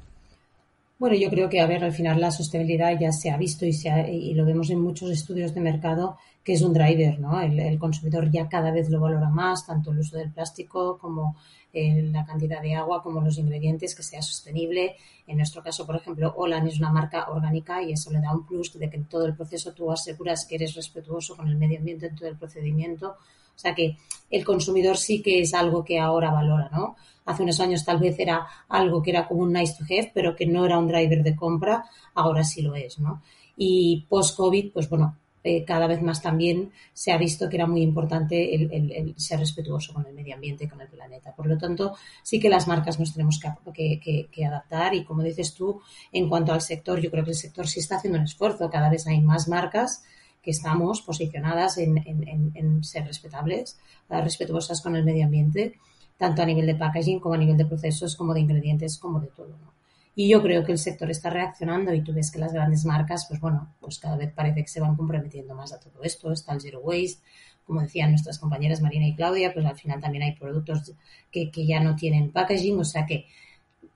Bueno, 0.99 1.15
yo 1.15 1.31
creo 1.31 1.49
que, 1.49 1.61
a 1.61 1.67
ver, 1.67 1.85
al 1.85 1.93
final 1.93 2.21
la 2.21 2.33
sostenibilidad 2.33 2.99
ya 2.99 3.13
se 3.13 3.31
ha 3.31 3.37
visto 3.37 3.65
y, 3.65 3.73
se 3.73 4.11
y 4.11 4.35
lo 4.35 4.45
vemos 4.45 4.69
en 4.71 4.81
muchos 4.81 5.11
estudios 5.11 5.55
de 5.55 5.61
mercado 5.61 6.17
que 6.43 6.55
es 6.55 6.63
un 6.63 6.73
driver, 6.73 7.21
¿no? 7.21 7.41
El, 7.41 7.79
consumidor 7.79 8.31
ya 8.31 8.49
cada 8.49 8.71
vez 8.71 8.89
lo 8.89 9.01
valora 9.01 9.29
más, 9.29 9.67
tanto 9.67 9.93
el 9.93 9.99
uso 9.99 10.17
del 10.17 10.33
plástico 10.33 10.99
como 10.99 11.37
eh, 11.73 12.03
la 12.13 12.25
cantidad 12.25 12.63
de 12.63 12.75
agua, 12.75 13.03
como 13.03 13.21
los 13.21 13.39
ingredientes, 13.39 13.95
que 13.95 14.03
sea 14.03 14.23
sostenible. 14.23 14.97
En 15.27 15.37
nuestro 15.37 15.63
caso, 15.63 15.87
por 15.87 15.97
ejemplo, 15.97 16.33
Olan 16.37 16.67
es 16.67 16.79
una 16.79 16.91
marca 16.91 17.29
orgánica 17.29 17.83
y 17.83 17.93
eso 17.93 18.11
le 18.11 18.21
da 18.21 18.33
un 18.33 18.47
plus 18.47 18.79
de 18.79 18.89
que 18.89 18.97
en 18.97 19.05
todo 19.05 19.27
el 19.27 19.37
proceso 19.37 19.75
tú 19.75 19.91
aseguras 19.91 20.47
que 20.47 20.55
eres 20.55 20.75
respetuoso 20.75 21.37
con 21.37 21.49
el 21.49 21.57
medio 21.57 21.79
ambiente 21.79 22.07
en 22.07 22.17
todo 22.17 22.29
el 22.29 22.37
procedimiento. 22.37 23.17
O 23.59 23.61
sea 23.61 23.75
que 23.75 23.97
el 24.31 24.45
consumidor 24.45 24.97
sí 24.97 25.21
que 25.21 25.41
es 25.41 25.53
algo 25.53 25.85
que 25.85 25.99
ahora 25.99 26.31
valora, 26.31 26.71
¿no? 26.73 26.97
Hace 27.25 27.43
unos 27.43 27.61
años 27.61 27.85
tal 27.85 27.99
vez 27.99 28.19
era 28.19 28.47
algo 28.69 29.03
que 29.03 29.11
era 29.11 29.27
como 29.27 29.43
un 29.43 29.53
nice 29.53 29.75
to 29.77 29.85
have, 29.85 30.13
pero 30.15 30.37
que 30.37 30.47
no 30.47 30.65
era 30.65 30.79
un 30.79 30.87
driver 30.87 31.23
de 31.23 31.37
compra, 31.37 31.85
ahora 32.15 32.45
sí 32.45 32.63
lo 32.63 32.75
es, 32.75 32.99
¿no? 32.99 33.23
Y 33.57 34.07
post-COVID, 34.09 34.73
pues 34.73 34.89
bueno, 34.89 35.17
eh, 35.45 35.65
cada 35.65 35.87
vez 35.87 36.03
más 36.03 36.21
también 36.21 36.73
se 36.93 37.13
ha 37.13 37.17
visto 37.17 37.49
que 37.49 37.57
era 37.57 37.67
muy 37.67 37.83
importante 37.83 38.55
el, 38.55 39.15
ser 39.17 39.39
respetuoso 39.39 39.95
con 39.95 40.07
el 40.07 40.15
medio 40.15 40.35
ambiente 40.35 40.65
y 40.65 40.69
con 40.69 40.81
el 40.81 40.89
planeta. 40.89 41.35
Por 41.35 41.47
lo 41.47 41.57
tanto, 41.57 41.97
sí 42.23 42.41
que 42.41 42.49
las 42.49 42.67
marcas 42.67 42.99
nos 42.99 43.13
tenemos 43.13 43.41
que, 43.41 44.45
adaptar 44.47 44.95
y 44.95 45.05
como 45.05 45.23
dices 45.23 45.55
tú, 45.55 45.81
en 46.13 46.29
cuanto 46.29 46.53
al 46.53 46.61
sector, 46.61 47.01
yo 47.01 47.11
creo 47.11 47.25
que 47.25 47.31
el 47.31 47.37
sector 47.37 47.67
sí 47.67 47.81
está 47.81 47.97
haciendo 47.97 48.19
un 48.19 48.25
esfuerzo. 48.25 48.69
Cada 48.71 48.91
vez 48.91 49.07
hay 49.07 49.21
más 49.21 49.49
marcas 49.49 50.03
que 50.43 50.51
estamos 50.51 51.03
posicionadas 51.03 51.79
en, 51.79 51.99
en, 51.99 52.85
ser 52.85 53.05
respetables, 53.05 53.79
respetuosas 54.09 54.81
con 54.81 54.97
el 54.97 55.05
medio 55.05 55.25
ambiente, 55.25 55.75
tanto 56.17 56.43
a 56.43 56.47
nivel 56.47 56.67
de 56.67 56.75
packaging 56.75 57.21
como 57.21 57.35
a 57.35 57.39
nivel 57.39 57.57
de 57.57 57.67
procesos, 57.67 58.17
como 58.17 58.35
de 58.35 58.41
ingredientes, 58.41 58.99
como 58.99 59.21
de 59.21 59.29
todo. 59.29 59.78
Y 60.21 60.29
yo 60.29 60.43
creo 60.43 60.65
que 60.65 60.73
el 60.73 60.79
sector 60.79 61.09
está 61.13 61.31
reaccionando 61.31 61.95
y 61.95 62.03
tú 62.03 62.13
ves 62.13 62.33
que 62.33 62.41
las 62.41 62.53
grandes 62.53 62.85
marcas, 62.85 63.27
pues 63.29 63.39
bueno, 63.39 63.77
pues 63.79 64.01
cada 64.01 64.17
vez 64.17 64.33
parece 64.33 64.63
que 64.63 64.67
se 64.67 64.81
van 64.81 64.97
comprometiendo 64.97 65.55
más 65.55 65.73
a 65.73 65.79
todo 65.79 66.03
esto. 66.03 66.33
Está 66.33 66.55
el 66.55 66.61
Zero 66.61 66.81
Waste, 66.81 67.23
como 67.63 67.83
decían 67.83 68.11
nuestras 68.11 68.41
compañeras 68.41 68.83
Marina 68.83 69.07
y 69.07 69.15
Claudia, 69.15 69.55
pues 69.55 69.65
al 69.65 69.77
final 69.77 70.01
también 70.01 70.25
hay 70.25 70.33
productos 70.33 70.93
que, 71.31 71.53
que 71.53 71.65
ya 71.65 71.79
no 71.79 71.95
tienen 71.95 72.33
packaging, 72.33 72.81
o 72.81 72.85
sea 72.85 73.07
que 73.07 73.27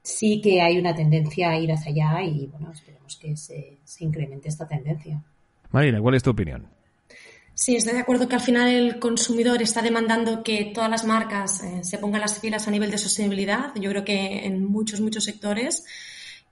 sí 0.00 0.40
que 0.40 0.62
hay 0.62 0.78
una 0.78 0.94
tendencia 0.94 1.50
a 1.50 1.58
ir 1.58 1.72
hacia 1.72 1.90
allá 1.90 2.22
y 2.22 2.46
bueno, 2.46 2.70
esperemos 2.70 3.16
que 3.16 3.36
se, 3.36 3.78
se 3.82 4.04
incremente 4.04 4.48
esta 4.48 4.68
tendencia. 4.68 5.20
Marina, 5.72 6.00
¿cuál 6.00 6.14
es 6.14 6.22
tu 6.22 6.30
opinión? 6.30 6.68
Sí, 7.64 7.76
estoy 7.76 7.92
de 7.92 8.00
acuerdo 8.00 8.28
que 8.28 8.34
al 8.34 8.40
final 8.40 8.68
el 8.68 8.98
consumidor 8.98 9.62
está 9.62 9.82
demandando 9.82 10.42
que 10.42 10.72
todas 10.74 10.90
las 10.90 11.04
marcas 11.04 11.62
eh, 11.62 11.84
se 11.84 11.96
pongan 11.96 12.20
las 12.20 12.40
pilas 12.40 12.66
a 12.66 12.72
nivel 12.72 12.90
de 12.90 12.98
sostenibilidad. 12.98 13.72
Yo 13.76 13.88
creo 13.90 14.04
que 14.04 14.44
en 14.44 14.64
muchos, 14.64 15.00
muchos 15.00 15.22
sectores 15.22 15.84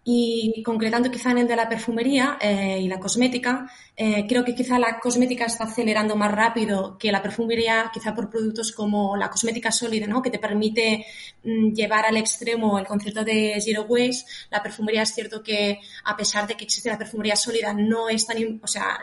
y 0.03 0.63
concretando 0.63 1.11
quizá 1.11 1.31
en 1.31 1.39
el 1.39 1.49
de 1.49 1.57
la 1.57 1.69
perfumería 1.69 2.39
eh, 2.41 2.81
y 2.81 2.89
la 2.89 2.99
cosmética, 2.99 3.71
eh, 3.95 4.27
creo 4.27 4.43
que 4.45 4.55
quizá 4.55 4.79
la 4.79 4.99
cosmética 4.99 5.45
está 5.45 5.65
acelerando 5.65 6.17
más 6.17 6.33
rápido 6.33 6.97
que 6.97 7.13
la 7.13 7.21
perfumería, 7.21 7.91
quizá 7.93 8.15
por 8.15 8.31
productos 8.31 8.73
como 8.73 9.15
la 9.17 9.29
cosmética 9.29 9.71
sólida, 9.71 10.07
¿no? 10.07 10.23
que 10.23 10.31
te 10.31 10.39
permite 10.39 11.05
mm, 11.45 11.75
llevar 11.75 12.07
al 12.07 12.17
extremo 12.17 12.79
el 12.79 12.87
concepto 12.87 13.25
de 13.25 13.61
zero 13.61 13.85
waste. 13.89 14.25
La 14.51 14.63
perfumería 14.63 15.03
es 15.03 15.15
cierto 15.15 15.43
que 15.43 15.81
a 16.05 16.17
pesar 16.17 16.47
de 16.47 16.55
que 16.57 16.65
existe 16.65 16.89
la 16.89 16.99
perfumería 16.99 17.37
sólida, 17.37 17.75
no 17.75 18.09
es 18.09 18.27
tan, 18.27 18.61
o 18.63 18.67
sea, 18.67 19.01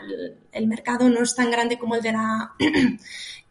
el, 0.50 0.66
mercado 0.66 1.08
no 1.08 1.22
es 1.22 1.34
tan 1.34 1.50
grande 1.50 1.78
como 1.78 1.94
el 1.94 2.02
de 2.02 2.12
la 2.12 2.54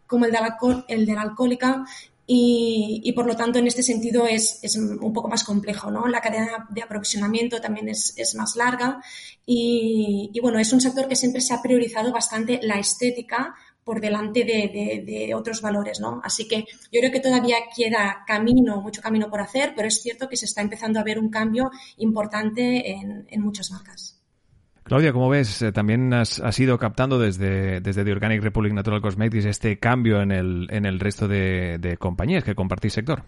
como 0.05 0.25
el 0.25 0.31
de 0.31 0.39
la, 0.39 0.57
el 0.87 1.05
de 1.05 1.13
la 1.13 1.21
alcohólica 1.21 1.85
y, 2.29 3.11
por 3.13 3.25
lo 3.25 3.37
tanto 3.37 3.57
en 3.57 3.67
este 3.67 3.81
sentido 3.81 4.27
es, 4.27 4.59
es, 4.61 4.75
un 4.75 5.13
poco 5.13 5.29
más 5.29 5.45
complejo, 5.45 5.89
¿no? 5.89 6.07
La 6.07 6.19
cadena 6.19 6.67
de 6.69 6.81
aprovisionamiento 6.81 7.61
también 7.61 7.87
es, 7.87 8.13
es 8.17 8.35
más 8.35 8.57
larga 8.57 9.01
y, 9.45 10.29
y, 10.33 10.39
bueno, 10.41 10.59
es 10.59 10.73
un 10.73 10.81
sector 10.81 11.07
que 11.07 11.15
siempre 11.15 11.39
se 11.39 11.53
ha 11.53 11.61
priorizado 11.61 12.11
bastante 12.11 12.59
la 12.61 12.79
estética 12.79 13.55
por 13.85 14.01
delante 14.01 14.43
de, 14.43 14.69
de, 14.73 15.03
de, 15.05 15.33
otros 15.33 15.61
valores, 15.61 16.01
¿no? 16.01 16.19
Así 16.21 16.45
que 16.49 16.65
yo 16.91 16.99
creo 16.99 17.11
que 17.13 17.21
todavía 17.21 17.55
queda 17.73 18.25
camino, 18.27 18.81
mucho 18.81 19.01
camino 19.01 19.29
por 19.29 19.39
hacer, 19.39 19.71
pero 19.73 19.87
es 19.87 20.01
cierto 20.01 20.27
que 20.27 20.35
se 20.35 20.43
está 20.43 20.61
empezando 20.61 20.99
a 20.99 21.03
ver 21.03 21.19
un 21.19 21.29
cambio 21.29 21.71
importante 21.95 22.91
en, 22.91 23.25
en 23.29 23.41
muchas 23.41 23.71
marcas. 23.71 24.16
Claudia, 24.87 25.11
¿cómo 25.11 25.27
ves? 25.27 25.61
Eh, 25.61 25.73
también 25.73 26.13
has, 26.13 26.59
ido 26.59 26.77
captando 26.79 27.19
desde, 27.19 27.81
desde 27.81 28.05
The 28.05 28.11
Organic 28.13 28.41
Republic 28.41 28.71
Natural 28.71 29.01
Cosmetics 29.01 29.43
este 29.43 29.79
cambio 29.79 30.21
en 30.21 30.31
el, 30.31 30.67
en 30.71 30.85
el 30.85 31.01
resto 31.01 31.27
de, 31.27 31.97
compañías 31.99 32.45
que 32.45 32.55
compartís 32.55 32.93
sector. 32.93 33.23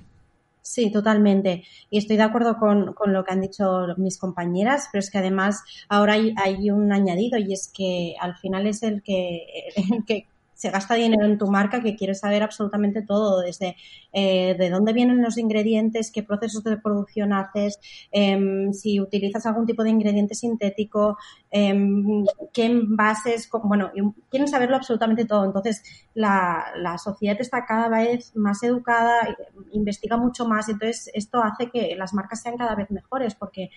Sí, 0.62 0.90
totalmente. 0.90 1.66
Y 1.90 1.98
estoy 1.98 2.16
de 2.16 2.24
acuerdo 2.24 2.58
con, 2.58 2.94
con, 2.94 3.12
lo 3.12 3.26
que 3.26 3.34
han 3.34 3.42
dicho 3.42 3.88
mis 3.98 4.18
compañeras, 4.18 4.88
pero 4.90 5.00
es 5.00 5.12
que 5.12 5.18
además 5.18 5.64
ahora 5.90 6.14
hay, 6.14 6.34
hay 6.38 6.72
un 6.72 6.94
añadido 6.94 7.38
y 7.38 7.52
es 7.52 7.70
que 7.76 8.16
al 8.22 8.38
final 8.38 8.66
es 8.66 8.82
el 8.84 9.04
que 9.04 10.28
se 10.60 10.70
gasta 10.72 10.96
dinero 10.96 11.26
en 11.26 11.38
tu 11.38 11.48
marca 11.48 11.82
que 11.82 11.96
quieres 11.96 12.20
saber 12.20 12.44
absolutamente 12.44 13.02
todo, 13.02 13.40
desde 13.40 13.78
eh, 14.12 14.56
de 14.60 14.70
dónde 14.70 14.92
vienen 14.92 15.24
los 15.24 15.38
ingredientes, 15.38 16.12
qué 16.12 16.22
procesos 16.22 16.66
de 16.66 16.76
producción 16.76 17.32
haces, 17.32 17.80
em, 18.12 18.74
si 18.74 19.00
utilizas 19.00 19.46
algún 19.46 19.66
tipo 19.66 19.84
de 19.84 19.92
ingrediente 19.92 20.36
sintético, 20.36 21.18
em, 21.50 22.26
qué 22.52 22.66
envases, 22.66 23.50
bueno, 23.64 23.90
quieren 24.30 24.50
saberlo 24.50 24.76
absolutamente 24.76 25.24
todo. 25.24 25.46
Entonces, 25.46 25.82
la, 26.14 26.66
la 26.76 26.98
sociedad 26.98 27.38
está 27.40 27.66
cada 27.66 27.88
vez 27.88 28.36
más 28.36 28.62
educada, 28.62 29.38
investiga 29.72 30.18
mucho 30.18 30.46
más, 30.46 30.68
entonces 30.68 31.10
esto 31.14 31.42
hace 31.42 31.70
que 31.70 31.96
las 31.96 32.14
marcas 32.14 32.42
sean 32.42 32.58
cada 32.58 32.76
vez 32.76 32.92
mejores 32.92 33.34
porque 33.34 33.70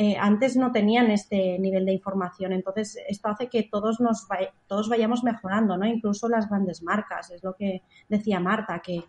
eh, 0.00 0.16
antes 0.16 0.56
no 0.56 0.70
tenían 0.70 1.10
este 1.10 1.58
nivel 1.58 1.84
de 1.84 1.92
información. 1.92 2.52
Entonces, 2.52 2.96
esto 3.08 3.30
hace 3.30 3.48
que 3.48 3.64
todos 3.64 3.98
nos 3.98 4.28
todos 4.68 4.88
vayamos 4.88 5.24
mejorando, 5.24 5.76
¿no? 5.76 5.86
Incluso 5.86 6.27
las 6.30 6.48
grandes 6.48 6.82
marcas, 6.82 7.30
es 7.30 7.42
lo 7.42 7.54
que 7.54 7.82
decía 8.08 8.40
Marta, 8.40 8.80
que 8.80 9.04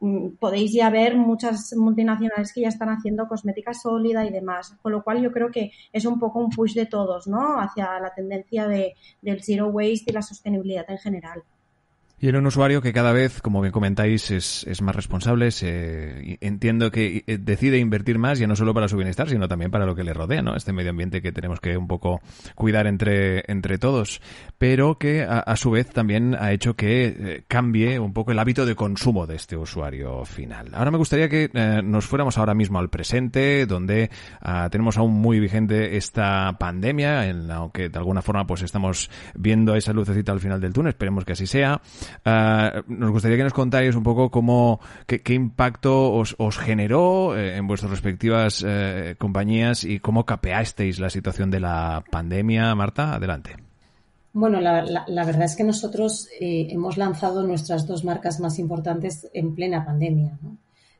mm, 0.00 0.36
podéis 0.38 0.72
ya 0.72 0.90
ver 0.90 1.16
muchas 1.16 1.74
multinacionales 1.76 2.52
que 2.52 2.62
ya 2.62 2.68
están 2.68 2.90
haciendo 2.90 3.26
cosmética 3.26 3.74
sólida 3.74 4.24
y 4.24 4.30
demás, 4.30 4.76
con 4.82 4.92
lo 4.92 5.02
cual 5.02 5.22
yo 5.22 5.32
creo 5.32 5.50
que 5.50 5.72
es 5.92 6.04
un 6.04 6.18
poco 6.18 6.40
un 6.40 6.50
push 6.50 6.74
de 6.74 6.86
todos, 6.86 7.26
¿no? 7.26 7.60
Hacia 7.60 7.98
la 8.00 8.14
tendencia 8.14 8.66
de, 8.66 8.94
del 9.22 9.42
zero 9.42 9.68
waste 9.68 10.10
y 10.10 10.12
la 10.12 10.22
sostenibilidad 10.22 10.88
en 10.90 10.98
general. 10.98 11.42
Y 12.20 12.26
era 12.26 12.40
un 12.40 12.46
usuario 12.46 12.82
que 12.82 12.92
cada 12.92 13.12
vez, 13.12 13.40
como 13.40 13.60
bien 13.60 13.70
comentáis, 13.70 14.32
es, 14.32 14.66
es 14.66 14.82
más 14.82 14.96
responsable. 14.96 15.52
Se, 15.52 16.36
entiendo 16.40 16.90
que 16.90 17.22
eh, 17.26 17.38
decide 17.38 17.78
invertir 17.78 18.18
más, 18.18 18.40
ya 18.40 18.48
no 18.48 18.56
solo 18.56 18.74
para 18.74 18.88
su 18.88 18.96
bienestar, 18.96 19.28
sino 19.28 19.46
también 19.46 19.70
para 19.70 19.86
lo 19.86 19.94
que 19.94 20.02
le 20.02 20.12
rodea, 20.12 20.42
¿no? 20.42 20.56
Este 20.56 20.72
medio 20.72 20.90
ambiente 20.90 21.22
que 21.22 21.30
tenemos 21.30 21.60
que 21.60 21.76
un 21.76 21.86
poco 21.86 22.20
cuidar 22.56 22.88
entre, 22.88 23.44
entre 23.46 23.78
todos. 23.78 24.20
Pero 24.58 24.98
que 24.98 25.22
a, 25.22 25.54
su 25.54 25.70
vez 25.70 25.90
también 25.90 26.34
ha 26.34 26.50
hecho 26.50 26.74
que 26.74 27.06
eh, 27.06 27.44
cambie 27.46 28.00
un 28.00 28.12
poco 28.12 28.32
el 28.32 28.40
hábito 28.40 28.66
de 28.66 28.74
consumo 28.74 29.28
de 29.28 29.36
este 29.36 29.56
usuario 29.56 30.24
final. 30.24 30.70
Ahora 30.74 30.90
me 30.90 30.98
gustaría 30.98 31.28
que 31.28 31.50
eh, 31.52 31.82
nos 31.84 32.06
fuéramos 32.06 32.36
ahora 32.36 32.54
mismo 32.54 32.80
al 32.80 32.90
presente, 32.90 33.64
donde 33.64 34.10
ah, 34.40 34.68
tenemos 34.72 34.98
aún 34.98 35.12
muy 35.12 35.38
vigente 35.38 35.96
esta 35.96 36.56
pandemia, 36.58 37.28
en 37.28 37.46
la 37.46 37.70
que 37.72 37.90
de 37.90 37.98
alguna 37.98 38.22
forma 38.22 38.44
pues 38.44 38.62
estamos 38.62 39.08
viendo 39.36 39.76
esa 39.76 39.92
lucecita 39.92 40.32
al 40.32 40.40
final 40.40 40.60
del 40.60 40.72
túnel. 40.72 40.90
Esperemos 40.90 41.24
que 41.24 41.34
así 41.34 41.46
sea. 41.46 41.80
Uh, 42.24 42.82
nos 42.86 43.10
gustaría 43.10 43.36
que 43.36 43.44
nos 43.44 43.52
contáis 43.52 43.94
un 43.94 44.02
poco 44.02 44.30
cómo, 44.30 44.80
qué, 45.06 45.22
qué 45.22 45.34
impacto 45.34 46.12
os, 46.12 46.34
os 46.38 46.58
generó 46.58 47.36
eh, 47.36 47.56
en 47.56 47.66
vuestras 47.66 47.90
respectivas 47.90 48.64
eh, 48.66 49.14
compañías 49.18 49.84
y 49.84 50.00
cómo 50.00 50.24
capeasteis 50.24 50.98
la 50.98 51.10
situación 51.10 51.50
de 51.50 51.60
la 51.60 52.04
pandemia. 52.10 52.74
Marta, 52.74 53.14
adelante. 53.14 53.56
Bueno, 54.32 54.60
la, 54.60 54.82
la, 54.82 55.24
verdad 55.24 55.44
es 55.44 55.56
que 55.56 55.64
nosotros 55.64 56.28
hemos 56.38 56.96
lanzado 56.96 57.42
nuestras 57.42 57.86
dos 57.86 58.04
marcas 58.04 58.38
más 58.40 58.58
importantes 58.58 59.28
en 59.32 59.54
plena 59.54 59.84
pandemia, 59.84 60.38
¿no? 60.42 60.56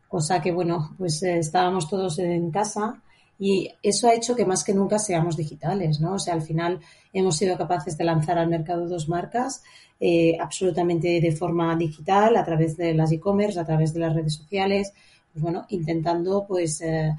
cosa 0.09 0.41
que, 0.41 0.51
bueno, 0.51 0.95
pues 0.99 1.23
estábamos 1.23 1.89
todos 1.89 2.19
en 2.19 2.51
casa 2.51 3.01
y 3.39 3.71
eso 3.83 4.09
ha 4.09 4.15
hecho 4.15 4.35
que 4.35 4.45
más 4.45 4.65
que 4.65 4.75
nunca 4.75 4.99
seamos 4.99 5.37
digitales, 5.37 6.01
¿no? 6.01 6.15
O 6.15 6.19
sea, 6.19 6.35
al 6.35 6.43
final 6.43 6.81
hemos 7.13 7.37
sido 7.37 7.57
capaces 7.57 7.97
de 7.97 8.05
lanzar 8.05 8.39
al 8.39 8.49
mercado 8.49 8.89
dos 8.89 9.09
marcas 9.09 9.63
eh, 10.01 10.37
absolutamente 10.41 11.21
de 11.21 11.33
forma 11.33 11.77
digital, 11.77 12.37
a 12.37 12.45
través 12.45 12.77
de 12.77 12.95
las 12.95 13.13
e-commerce, 13.13 13.59
a 13.59 13.65
través 13.65 13.95
de 13.95 14.01
las 14.01 14.15
redes 14.15 14.35
sociales, 14.35 14.93
pues 15.33 15.43
bueno, 15.43 15.67
intentando 15.69 16.45
pues 16.47 16.81
eh, 16.81 17.13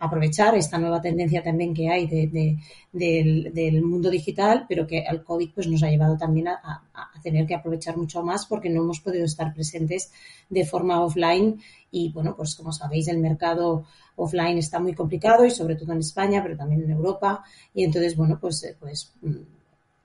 aprovechar 0.00 0.54
esta 0.54 0.78
nueva 0.78 1.00
tendencia 1.00 1.42
también 1.42 1.74
que 1.74 1.88
hay 1.90 2.06
de, 2.06 2.56
del, 2.92 3.82
mundo 3.82 4.10
digital, 4.10 4.64
pero 4.68 4.86
que 4.86 5.04
el 5.08 5.22
COVID 5.22 5.50
pues, 5.54 5.68
nos 5.68 5.82
ha 5.82 5.90
llevado 5.90 6.16
también 6.16 6.48
a, 6.48 6.82
tener 7.22 7.46
que 7.46 7.54
aprovechar 7.54 7.98
mucho 7.98 8.22
más 8.22 8.46
porque 8.46 8.70
no 8.70 8.80
hemos 8.80 9.00
podido 9.00 9.26
estar 9.26 9.52
presentes 9.52 10.10
de 10.48 10.64
forma 10.64 11.02
offline 11.02 11.60
y 11.90 12.10
bueno, 12.12 12.34
pues 12.34 12.54
como 12.54 12.72
sabéis 12.72 13.08
el 13.08 13.18
mercado 13.18 13.84
offline 14.22 14.58
está 14.58 14.78
muy 14.78 14.94
complicado 14.94 15.44
y 15.44 15.50
sobre 15.50 15.76
todo 15.76 15.92
en 15.92 15.98
España, 15.98 16.42
pero 16.42 16.56
también 16.56 16.82
en 16.82 16.90
Europa 16.90 17.42
y 17.74 17.84
entonces 17.84 18.16
bueno, 18.16 18.38
pues, 18.40 18.62
eh, 18.64 18.76
pues 18.78 19.12
mm, 19.22 19.36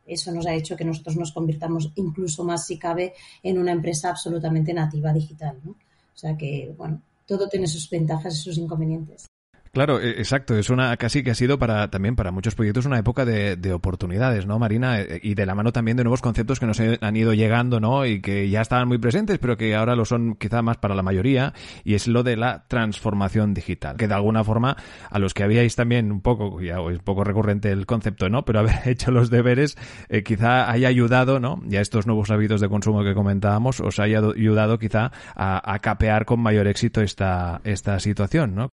eso 0.05 0.31
nos 0.31 0.45
ha 0.45 0.53
hecho 0.53 0.75
que 0.75 0.85
nosotros 0.85 1.17
nos 1.17 1.31
convirtamos 1.31 1.91
incluso 1.95 2.43
más, 2.43 2.65
si 2.67 2.77
cabe, 2.77 3.13
en 3.41 3.57
una 3.57 3.71
empresa 3.71 4.09
absolutamente 4.09 4.73
nativa 4.73 5.11
digital. 5.11 5.57
¿no? 5.63 5.71
O 5.71 6.17
sea 6.17 6.37
que, 6.37 6.73
bueno, 6.77 7.01
todo 7.25 7.49
tiene 7.49 7.67
sus 7.67 7.89
ventajas 7.89 8.35
y 8.35 8.41
sus 8.41 8.57
inconvenientes. 8.57 9.25
Claro, 9.75 9.99
e, 9.99 10.11
exacto. 10.11 10.57
Es 10.57 10.69
una 10.69 10.95
casi 10.95 11.21
que 11.21 11.31
ha 11.31 11.35
sido 11.35 11.59
para 11.59 11.89
también 11.89 12.15
para 12.15 12.31
muchos 12.31 12.55
proyectos 12.55 12.85
una 12.85 12.97
época 12.97 13.25
de, 13.25 13.57
de, 13.57 13.73
oportunidades, 13.73 14.45
¿no, 14.45 14.57
Marina? 14.57 15.01
E, 15.01 15.19
y 15.21 15.35
de 15.35 15.45
la 15.45 15.53
mano 15.53 15.73
también 15.73 15.97
de 15.97 16.05
nuevos 16.05 16.21
conceptos 16.21 16.61
que 16.61 16.65
nos 16.65 16.79
han 16.79 17.15
ido 17.17 17.33
llegando, 17.33 17.81
¿no? 17.81 18.05
Y 18.05 18.21
que 18.21 18.49
ya 18.49 18.61
estaban 18.61 18.87
muy 18.87 18.99
presentes, 18.99 19.37
pero 19.37 19.57
que 19.57 19.75
ahora 19.75 19.97
lo 19.97 20.05
son 20.05 20.35
quizá 20.35 20.61
más 20.61 20.77
para 20.77 20.95
la 20.95 21.03
mayoría. 21.03 21.53
Y 21.83 21.95
es 21.95 22.07
lo 22.07 22.23
de 22.23 22.37
la 22.37 22.65
transformación 22.69 23.53
digital, 23.53 23.97
que 23.97 24.07
de 24.07 24.13
alguna 24.13 24.45
forma 24.45 24.77
a 25.09 25.19
los 25.19 25.33
que 25.33 25.43
habíais 25.43 25.75
también 25.75 26.09
un 26.09 26.21
poco, 26.21 26.61
ya 26.61 26.75
es 26.75 26.97
un 26.97 27.03
poco 27.03 27.25
recurrente 27.25 27.69
el 27.69 27.85
concepto, 27.85 28.29
¿no? 28.29 28.45
Pero 28.45 28.59
haber 28.61 28.87
hecho 28.87 29.11
los 29.11 29.29
deberes, 29.29 29.77
eh, 30.07 30.23
quizá 30.23 30.71
haya 30.71 30.87
ayudado, 30.87 31.41
¿no? 31.41 31.61
Ya 31.65 31.81
estos 31.81 32.07
nuevos 32.07 32.31
hábitos 32.31 32.61
de 32.61 32.69
consumo 32.69 33.03
que 33.03 33.13
comentábamos, 33.13 33.81
os 33.81 33.99
haya 33.99 34.19
ayudado 34.19 34.79
quizá 34.79 35.11
a, 35.35 35.73
a 35.73 35.79
capear 35.79 36.23
con 36.23 36.39
mayor 36.39 36.67
éxito 36.67 37.01
esta 37.01 37.59
esta 37.65 37.99
situación, 37.99 38.55
¿no? 38.55 38.69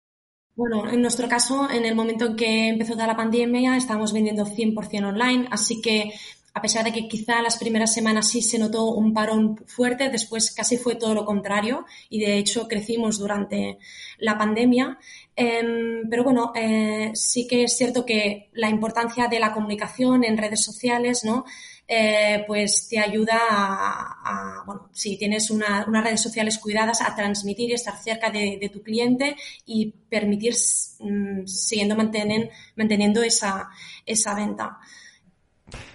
Bueno, 0.63 0.89
en 0.89 1.03
nuestro 1.03 1.29
caso, 1.29 1.69
en 1.69 1.85
el 1.85 1.97
momento 1.97 2.25
en 2.25 2.37
que 2.37 2.69
empezó 2.69 2.93
toda 2.93 3.09
la 3.09 3.17
pandemia, 3.17 3.77
estábamos 3.77 4.13
vendiendo 4.13 4.47
100% 4.47 5.09
online, 5.09 5.49
así 5.51 5.81
que 5.81 6.13
a 6.55 6.61
pesar 6.61 6.85
de 6.85 6.93
que 6.93 7.09
quizá 7.09 7.41
las 7.41 7.57
primeras 7.57 7.95
semanas 7.95 8.29
sí 8.29 8.43
se 8.43 8.59
notó 8.59 8.85
un 8.91 9.15
parón 9.15 9.57
fuerte, 9.67 10.11
después 10.11 10.51
casi 10.51 10.77
fue 10.77 10.97
todo 10.97 11.15
lo 11.15 11.25
contrario 11.25 11.87
y 12.11 12.21
de 12.21 12.37
hecho 12.37 12.69
crecimos 12.69 13.19
durante 13.19 13.79
la 14.19 14.37
pandemia. 14.37 14.99
Em, 15.35 16.09
pero 16.11 16.25
bueno, 16.25 16.53
eh, 16.55 17.13
sí 17.15 17.47
que 17.47 17.65
es 17.65 17.77
cierto 17.77 18.05
que 18.05 18.51
la 18.53 18.69
importancia 18.69 19.29
de 19.29 19.41
la 19.41 19.53
comunicación 19.53 20.25
en 20.25 20.37
redes 20.37 20.63
sociales, 20.63 21.25
¿no? 21.25 21.45
Eh, 21.89 22.45
pues 22.47 22.89
te 22.89 22.99
ayuda 22.99 23.39
a, 23.39 24.63
bueno, 24.67 24.89
si 24.93 25.17
tienes 25.19 25.51
unas 25.51 25.87
redes 25.87 26.21
sociales 26.21 26.59
cuidadas, 26.59 27.01
a 27.03 27.15
transmitir 27.15 27.71
y 27.71 27.75
estar 27.75 27.97
cerca 27.97 28.31
de, 28.31 28.71
tu 28.73 28.83
cliente 28.83 29.37
y 29.67 29.91
permitir 30.09 30.55
mm, 31.01 31.47
siguiendo 31.47 31.97
manteniendo 31.97 33.23
esa, 33.23 33.71
esa 34.07 34.35
venta. 34.35 34.79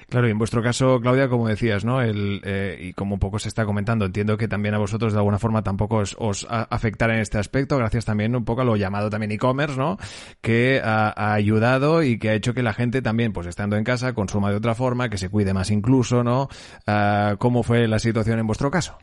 Claro, 0.10 0.28
y 0.28 0.32
en 0.32 0.38
vuestro 0.38 0.64
caso, 0.64 1.00
Claudia, 1.02 1.28
como 1.28 1.48
decías, 1.48 1.84
¿no? 1.84 2.02
El, 2.02 2.42
eh, 2.46 2.78
y 2.82 2.94
como 2.94 3.16
un 3.16 3.20
poco 3.20 3.40
se 3.40 3.50
está 3.50 3.66
comentando, 3.66 4.06
entiendo 4.06 4.38
que 4.38 4.48
también 4.48 4.74
a 4.74 4.78
vosotros 4.78 5.12
de 5.12 5.20
alguna 5.20 5.38
forma 5.38 5.64
tampoco 5.64 5.98
os, 5.98 6.16
os 6.20 6.48
afectará 6.50 7.16
en 7.16 7.22
este 7.22 7.38
aspecto, 7.38 7.78
gracias 7.78 8.06
también 8.06 8.36
un 8.36 8.46
poco 8.46 8.62
a 8.62 8.66
lo 8.66 8.78
llamado 8.78 9.10
también 9.10 9.32
e-commerce, 9.32 9.78
¿no? 9.78 9.98
Que 10.42 10.82
ha, 10.84 11.34
ayudado 11.34 12.04
y 12.04 12.20
que 12.20 12.30
ha 12.30 12.34
hecho 12.34 12.54
que 12.54 12.64
la 12.64 12.74
gente 12.74 13.02
también, 13.02 13.34
pues 13.34 13.48
estando 13.48 13.76
en 13.76 13.84
casa, 13.84 14.14
consuma 14.14 14.50
de 14.50 14.58
otra 14.58 14.76
forma, 14.76 15.10
que 15.10 15.18
se 15.18 15.30
cuide 15.30 15.54
más 15.54 15.72
incluso, 15.72 16.24
¿no? 16.24 16.48
Ah, 16.86 17.36
¿Cómo 17.38 17.64
fue 17.64 17.88
la 17.88 18.00
situación 18.00 18.40
en 18.40 18.48
vuestro 18.48 18.72
caso? 18.72 18.98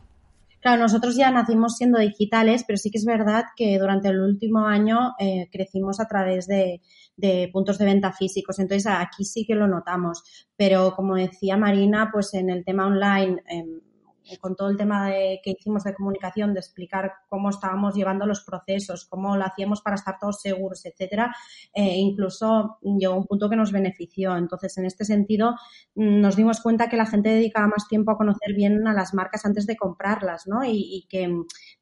Claro, 0.65 0.81
nosotros 0.81 1.15
ya 1.15 1.29
nacimos 1.29 1.77
siendo 1.77 1.99
digitales, 1.99 2.63
pero 2.65 2.77
sí 2.77 2.89
que 2.89 2.97
es 2.97 3.05
verdad 3.05 3.43
que 3.55 3.77
durante 3.77 4.07
el 4.07 4.19
último 4.19 4.65
año 4.65 5.13
eh, 5.19 5.47
crecimos 5.51 5.99
a 5.99 6.07
través 6.07 6.47
de, 6.47 6.81
de 7.17 7.49
puntos 7.51 7.77
de 7.77 7.85
venta 7.85 8.11
físicos. 8.11 8.59
Entonces, 8.59 8.91
aquí 8.91 9.25
sí 9.25 9.45
que 9.45 9.55
lo 9.55 9.67
notamos. 9.67 10.23
Pero 10.55 10.93
como 10.95 11.15
decía 11.15 11.57
Marina, 11.57 12.09
pues 12.11 12.33
en 12.33 12.49
el 12.49 12.63
tema 12.65 12.87
online, 12.87 13.41
em, 13.47 13.81
con 14.39 14.55
todo 14.55 14.69
el 14.69 14.77
tema 14.77 15.09
de, 15.09 15.39
que 15.43 15.51
hicimos 15.51 15.83
de 15.83 15.93
comunicación, 15.93 16.53
de 16.53 16.59
explicar 16.59 17.11
cómo 17.29 17.49
estábamos 17.49 17.95
llevando 17.95 18.25
los 18.25 18.41
procesos, 18.41 19.05
cómo 19.05 19.37
lo 19.37 19.45
hacíamos 19.45 19.81
para 19.81 19.95
estar 19.95 20.17
todos 20.19 20.41
seguros, 20.41 20.85
etcétera, 20.85 21.35
eh, 21.73 21.95
incluso 21.97 22.77
llegó 22.81 23.15
un 23.15 23.25
punto 23.25 23.49
que 23.49 23.55
nos 23.55 23.71
benefició. 23.71 24.35
Entonces, 24.35 24.77
en 24.77 24.85
este 24.85 25.05
sentido, 25.05 25.55
mm, 25.95 26.21
nos 26.21 26.35
dimos 26.35 26.61
cuenta 26.61 26.89
que 26.89 26.97
la 26.97 27.05
gente 27.05 27.29
dedicaba 27.29 27.67
más 27.67 27.87
tiempo 27.87 28.11
a 28.11 28.17
conocer 28.17 28.53
bien 28.55 28.87
a 28.87 28.93
las 28.93 29.13
marcas 29.13 29.45
antes 29.45 29.65
de 29.67 29.75
comprarlas, 29.77 30.47
¿no? 30.47 30.63
Y, 30.65 31.05
que 31.09 31.29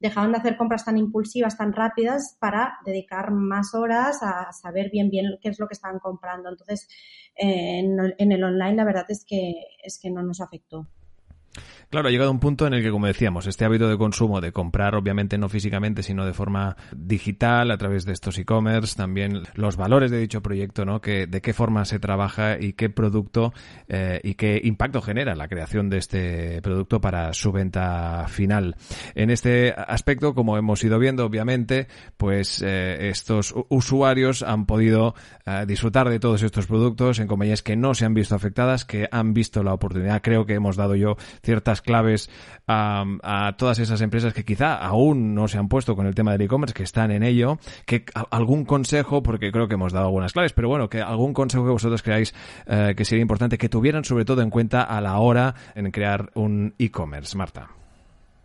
dejaban 0.00 0.32
de 0.32 0.38
hacer 0.38 0.56
compras 0.56 0.84
tan 0.84 0.98
impulsivas, 0.98 1.56
tan 1.56 1.72
rápidas, 1.72 2.36
para 2.40 2.74
dedicar 2.84 3.30
más 3.30 3.74
horas 3.74 4.22
a 4.22 4.52
saber 4.52 4.90
bien 4.90 5.08
bien 5.08 5.38
qué 5.40 5.48
es 5.48 5.58
lo 5.58 5.66
que 5.66 5.74
estaban 5.74 5.98
comprando. 5.98 6.50
Entonces, 6.50 6.88
eh, 7.36 7.78
en, 7.78 8.14
en 8.18 8.32
el 8.32 8.44
online 8.44 8.76
la 8.76 8.84
verdad 8.84 9.06
es 9.08 9.24
que 9.24 9.54
es 9.82 9.98
que 9.98 10.10
no 10.10 10.22
nos 10.22 10.40
afectó. 10.40 10.88
Claro, 11.94 12.08
ha 12.08 12.10
llegado 12.10 12.32
un 12.32 12.40
punto 12.40 12.66
en 12.66 12.74
el 12.74 12.82
que, 12.82 12.90
como 12.90 13.06
decíamos, 13.06 13.46
este 13.46 13.64
hábito 13.64 13.88
de 13.88 13.96
consumo, 13.96 14.40
de 14.40 14.50
comprar 14.50 14.96
obviamente 14.96 15.38
no 15.38 15.48
físicamente, 15.48 16.02
sino 16.02 16.26
de 16.26 16.32
forma 16.32 16.76
digital, 16.90 17.70
a 17.70 17.78
través 17.78 18.04
de 18.04 18.12
estos 18.12 18.36
e-commerce, 18.36 18.96
también 18.96 19.44
los 19.54 19.76
valores 19.76 20.10
de 20.10 20.18
dicho 20.18 20.42
proyecto, 20.42 20.84
¿no? 20.84 21.00
Que, 21.00 21.28
de 21.28 21.40
qué 21.40 21.52
forma 21.52 21.84
se 21.84 22.00
trabaja 22.00 22.58
y 22.60 22.72
qué 22.72 22.90
producto 22.90 23.52
eh, 23.86 24.20
y 24.24 24.34
qué 24.34 24.60
impacto 24.64 25.02
genera 25.02 25.36
la 25.36 25.46
creación 25.46 25.88
de 25.88 25.98
este 25.98 26.60
producto 26.62 27.00
para 27.00 27.32
su 27.32 27.52
venta 27.52 28.26
final. 28.26 28.74
En 29.14 29.30
este 29.30 29.72
aspecto, 29.76 30.34
como 30.34 30.58
hemos 30.58 30.82
ido 30.82 30.98
viendo, 30.98 31.24
obviamente, 31.24 31.86
pues 32.16 32.60
eh, 32.60 33.08
estos 33.08 33.54
usuarios 33.68 34.42
han 34.42 34.66
podido 34.66 35.14
eh, 35.46 35.62
disfrutar 35.64 36.08
de 36.08 36.18
todos 36.18 36.42
estos 36.42 36.66
productos 36.66 37.20
en 37.20 37.28
compañías 37.28 37.62
que 37.62 37.76
no 37.76 37.94
se 37.94 38.04
han 38.04 38.14
visto 38.14 38.34
afectadas, 38.34 38.84
que 38.84 39.08
han 39.12 39.32
visto 39.32 39.62
la 39.62 39.72
oportunidad. 39.74 40.22
Creo 40.22 40.44
que 40.44 40.54
hemos 40.54 40.74
dado 40.74 40.96
yo 40.96 41.16
ciertas 41.44 41.83
claves 41.84 42.30
a, 42.66 43.54
todas 43.56 43.78
esas 43.78 44.00
empresas 44.00 44.34
que 44.34 44.44
quizá 44.44 44.74
aún 44.74 45.34
no 45.34 45.46
se 45.48 45.58
han 45.58 45.68
puesto 45.68 45.94
con 45.94 46.06
el 46.06 46.14
tema 46.14 46.32
del 46.32 46.42
e-commerce, 46.42 46.74
que 46.74 46.82
están 46.82 47.10
en 47.10 47.22
ello, 47.22 47.58
que 47.86 48.04
algún 48.30 48.64
consejo, 48.64 49.22
porque 49.22 49.52
creo 49.52 49.68
que 49.68 49.74
hemos 49.74 49.92
dado 49.92 50.06
algunas 50.06 50.32
claves, 50.32 50.52
pero 50.52 50.68
bueno, 50.68 50.88
que 50.88 51.00
algún 51.00 51.32
consejo 51.32 51.64
que 51.64 51.70
vosotros 51.70 52.02
creáis 52.02 52.34
eh, 52.66 52.94
que 52.96 53.04
sería 53.04 53.22
importante 53.22 53.58
que 53.58 53.68
tuvieran 53.68 54.04
sobre 54.04 54.24
todo 54.24 54.42
en 54.42 54.50
cuenta 54.50 54.82
a 54.82 55.00
la 55.00 55.18
hora 55.18 55.54
en 55.74 55.90
crear 55.90 56.30
un 56.34 56.74
e-commerce, 56.78 57.36
Marta. 57.36 57.68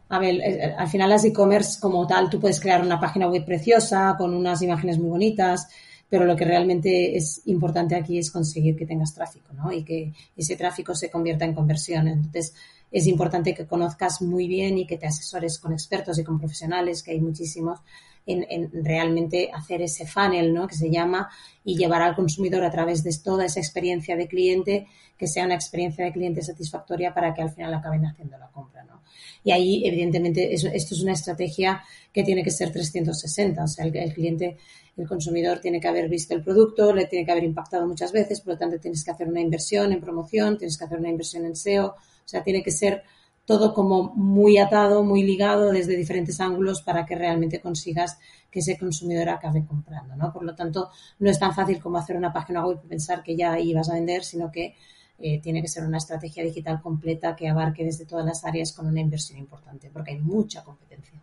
A 0.10 0.20
ver, 0.20 0.36
eh, 0.42 0.76
al 0.78 0.88
final 0.88 1.10
las 1.10 1.24
e-commerce 1.24 1.80
como 1.80 2.06
tal, 2.08 2.30
tú 2.30 2.40
puedes 2.40 2.60
crear 2.60 2.82
una 2.82 3.00
página 3.00 3.28
web 3.28 3.46
preciosa 3.46 4.16
con 4.18 4.34
unas 4.34 4.62
imágenes 4.62 4.98
muy 4.98 5.10
bonitas, 5.10 5.68
pero 6.10 6.26
lo 6.26 6.36
que 6.36 6.46
realmente 6.46 7.16
es 7.16 7.44
importante 7.46 7.96
aquí 7.96 8.18
es 8.18 8.32
conseguir 8.32 8.76
que 8.76 8.88
tengas 8.88 9.14
tráfico, 9.14 9.54
¿no? 9.54 9.72
Y 9.72 9.84
que 9.84 10.12
ese 10.36 10.56
tráfico 10.56 10.96
se 10.96 11.12
convierta 11.12 11.46
en 11.46 11.54
conversión. 11.54 12.08
Entonces, 12.08 12.56
es 12.92 13.08
importante 13.08 13.54
que 13.54 13.68
conozcas 13.68 14.22
muy 14.22 14.48
bien 14.48 14.78
y 14.78 14.88
que 14.88 14.98
te 14.98 15.08
asesores 15.08 15.60
con 15.60 15.74
expertos 15.74 16.18
y 16.20 16.24
con 16.24 16.40
profesionales, 16.40 17.04
que 17.04 17.12
hay 17.12 17.22
muchísimos, 17.22 17.80
en, 18.26 18.70
realmente 18.84 19.50
hacer 19.54 19.82
ese 19.82 20.06
funnel, 20.06 20.54
¿no? 20.54 20.68
Que 20.68 20.76
se 20.76 20.92
llama, 20.92 21.30
y 21.64 21.78
llevar 21.78 22.02
al 22.02 22.16
consumidor 22.16 22.64
a 22.64 22.72
través 22.72 23.04
de 23.04 23.12
toda 23.24 23.46
esa 23.46 23.60
experiencia 23.60 24.16
de 24.16 24.28
cliente, 24.28 24.88
que 25.18 25.28
sea 25.28 25.46
una 25.46 25.56
experiencia 25.56 26.06
de 26.06 26.12
cliente 26.12 26.42
satisfactoria 26.42 27.14
para 27.14 27.34
que 27.34 27.42
al 27.42 27.52
final 27.52 27.74
acaben 27.74 28.06
haciendo 28.06 28.38
la 28.38 28.50
compra, 28.50 28.84
¿no? 28.84 29.02
Y 29.44 29.52
ahí, 29.52 29.82
evidentemente, 29.86 30.54
esto 30.54 30.70
es 30.70 31.02
una 31.02 31.14
estrategia 31.14 31.82
que 32.14 32.24
tiene 32.24 32.44
que 32.44 32.52
ser 32.52 32.72
360, 32.72 33.64
o 33.64 33.68
sea, 33.68 33.86
el 33.86 34.14
cliente 34.14 34.58
el 35.00 35.08
consumidor 35.08 35.60
tiene 35.60 35.80
que 35.80 35.88
haber 35.88 36.10
visto 36.10 36.34
el 36.34 36.44
producto, 36.44 36.94
le 36.94 37.06
tiene 37.06 37.26
que 37.26 37.32
haber 37.32 37.46
impactado 37.46 37.88
muchas 37.88 38.12
veces, 38.12 38.42
por 38.42 38.54
lo 38.54 38.60
tanto 38.60 38.80
tienes 38.80 39.04
que 39.04 39.12
hacer 39.12 39.28
una 39.28 39.40
inversión 39.40 39.94
en 39.94 40.02
promoción, 40.02 40.58
tienes 40.58 40.78
que 40.78 40.84
hacer 40.84 41.00
una 41.00 41.10
inversión 41.10 41.46
en 41.46 41.56
SEO, 41.56 41.96
o 42.30 42.32
sea, 42.32 42.44
tiene 42.44 42.62
que 42.62 42.70
ser 42.70 43.02
todo 43.44 43.74
como 43.74 44.14
muy 44.14 44.60
atado, 44.60 45.04
muy 45.04 45.24
ligado 45.24 45.72
desde 45.72 45.98
diferentes 45.98 46.40
ángulos 46.40 46.84
para 46.84 47.08
que 47.08 47.16
realmente 47.16 47.60
consigas 47.60 48.20
que 48.52 48.60
ese 48.60 48.78
consumidor 48.78 49.30
acabe 49.30 49.66
comprando, 49.66 50.16
¿no? 50.16 50.32
Por 50.32 50.44
lo 50.44 50.54
tanto, 50.54 50.92
no 51.18 51.32
es 51.32 51.40
tan 51.40 51.56
fácil 51.56 51.80
como 51.80 51.98
hacer 51.98 52.16
una 52.16 52.32
página 52.32 52.64
web 52.64 52.80
y 52.84 52.88
pensar 52.88 53.24
que 53.24 53.36
ya 53.36 53.58
vas 53.74 53.90
a 53.90 53.96
vender, 53.96 54.24
sino 54.24 54.52
que 54.52 54.76
eh, 55.18 55.42
tiene 55.42 55.64
que 55.64 55.68
ser 55.68 55.84
una 55.84 55.98
estrategia 55.98 56.44
digital 56.44 56.80
completa 56.80 57.36
que 57.36 57.50
abarque 57.50 57.84
desde 57.84 58.06
todas 58.06 58.24
las 58.24 58.46
áreas 58.46 58.72
con 58.72 58.86
una 58.86 59.02
inversión 59.02 59.40
importante, 59.40 59.90
porque 59.92 60.12
hay 60.12 60.20
mucha 60.20 60.64
competencia. 60.64 61.20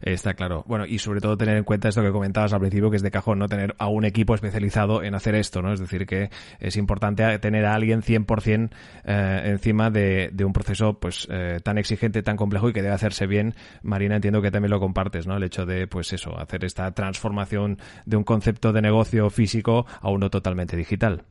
Está 0.00 0.34
claro. 0.34 0.64
Bueno, 0.66 0.84
y 0.86 0.98
sobre 0.98 1.20
todo 1.20 1.36
tener 1.36 1.56
en 1.56 1.64
cuenta 1.64 1.88
esto 1.88 2.02
que 2.02 2.12
comentabas 2.12 2.52
al 2.52 2.60
principio, 2.60 2.90
que 2.90 2.96
es 2.96 3.02
de 3.02 3.10
cajón, 3.10 3.38
¿no? 3.38 3.48
Tener 3.48 3.74
a 3.78 3.88
un 3.88 4.04
equipo 4.04 4.34
especializado 4.34 5.02
en 5.02 5.14
hacer 5.14 5.34
esto, 5.34 5.62
¿no? 5.62 5.72
Es 5.72 5.80
decir, 5.80 6.06
que 6.06 6.30
es 6.60 6.76
importante 6.76 7.38
tener 7.38 7.64
a 7.64 7.74
alguien 7.74 8.02
100% 8.02 8.70
eh, 9.04 9.42
encima 9.46 9.90
de, 9.90 10.30
de, 10.32 10.44
un 10.44 10.52
proceso, 10.52 10.98
pues, 11.00 11.26
eh, 11.30 11.58
tan 11.62 11.78
exigente, 11.78 12.22
tan 12.22 12.36
complejo 12.36 12.68
y 12.68 12.72
que 12.72 12.82
debe 12.82 12.94
hacerse 12.94 13.26
bien. 13.26 13.54
Marina, 13.82 14.16
entiendo 14.16 14.42
que 14.42 14.50
también 14.50 14.70
lo 14.70 14.80
compartes, 14.80 15.26
¿no? 15.26 15.36
El 15.36 15.44
hecho 15.44 15.64
de, 15.64 15.86
pues 15.86 16.12
eso, 16.12 16.38
hacer 16.38 16.64
esta 16.64 16.90
transformación 16.92 17.78
de 18.04 18.16
un 18.16 18.24
concepto 18.24 18.72
de 18.72 18.82
negocio 18.82 19.30
físico 19.30 19.86
a 20.00 20.10
uno 20.10 20.28
totalmente 20.28 20.76
digital. 20.76 21.24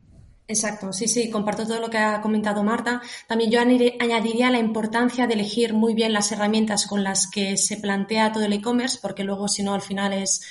Exacto, 0.47 0.91
sí, 0.91 1.08
sí, 1.08 1.29
comparto 1.29 1.65
todo 1.65 1.79
lo 1.79 1.89
que 1.89 1.97
ha 1.97 2.21
comentado 2.21 2.63
Marta. 2.63 3.01
También 3.27 3.49
yo 3.49 3.62
añadiría 3.62 4.49
la 4.51 4.60
importancia 4.60 5.25
de 5.25 5.36
elegir 5.36 5.73
muy 5.73 5.93
bien 5.93 6.12
las 6.12 6.32
herramientas 6.34 6.86
con 6.86 7.03
las 7.03 7.27
que 7.29 7.56
se 7.58 7.77
plantea 7.77 8.32
todo 8.32 8.43
el 8.43 8.53
e-commerce, 8.53 8.99
porque 9.01 9.23
luego 9.23 9.47
si 9.47 9.63
no 9.63 9.73
al 9.73 9.82
final 9.82 10.12
es, 10.12 10.41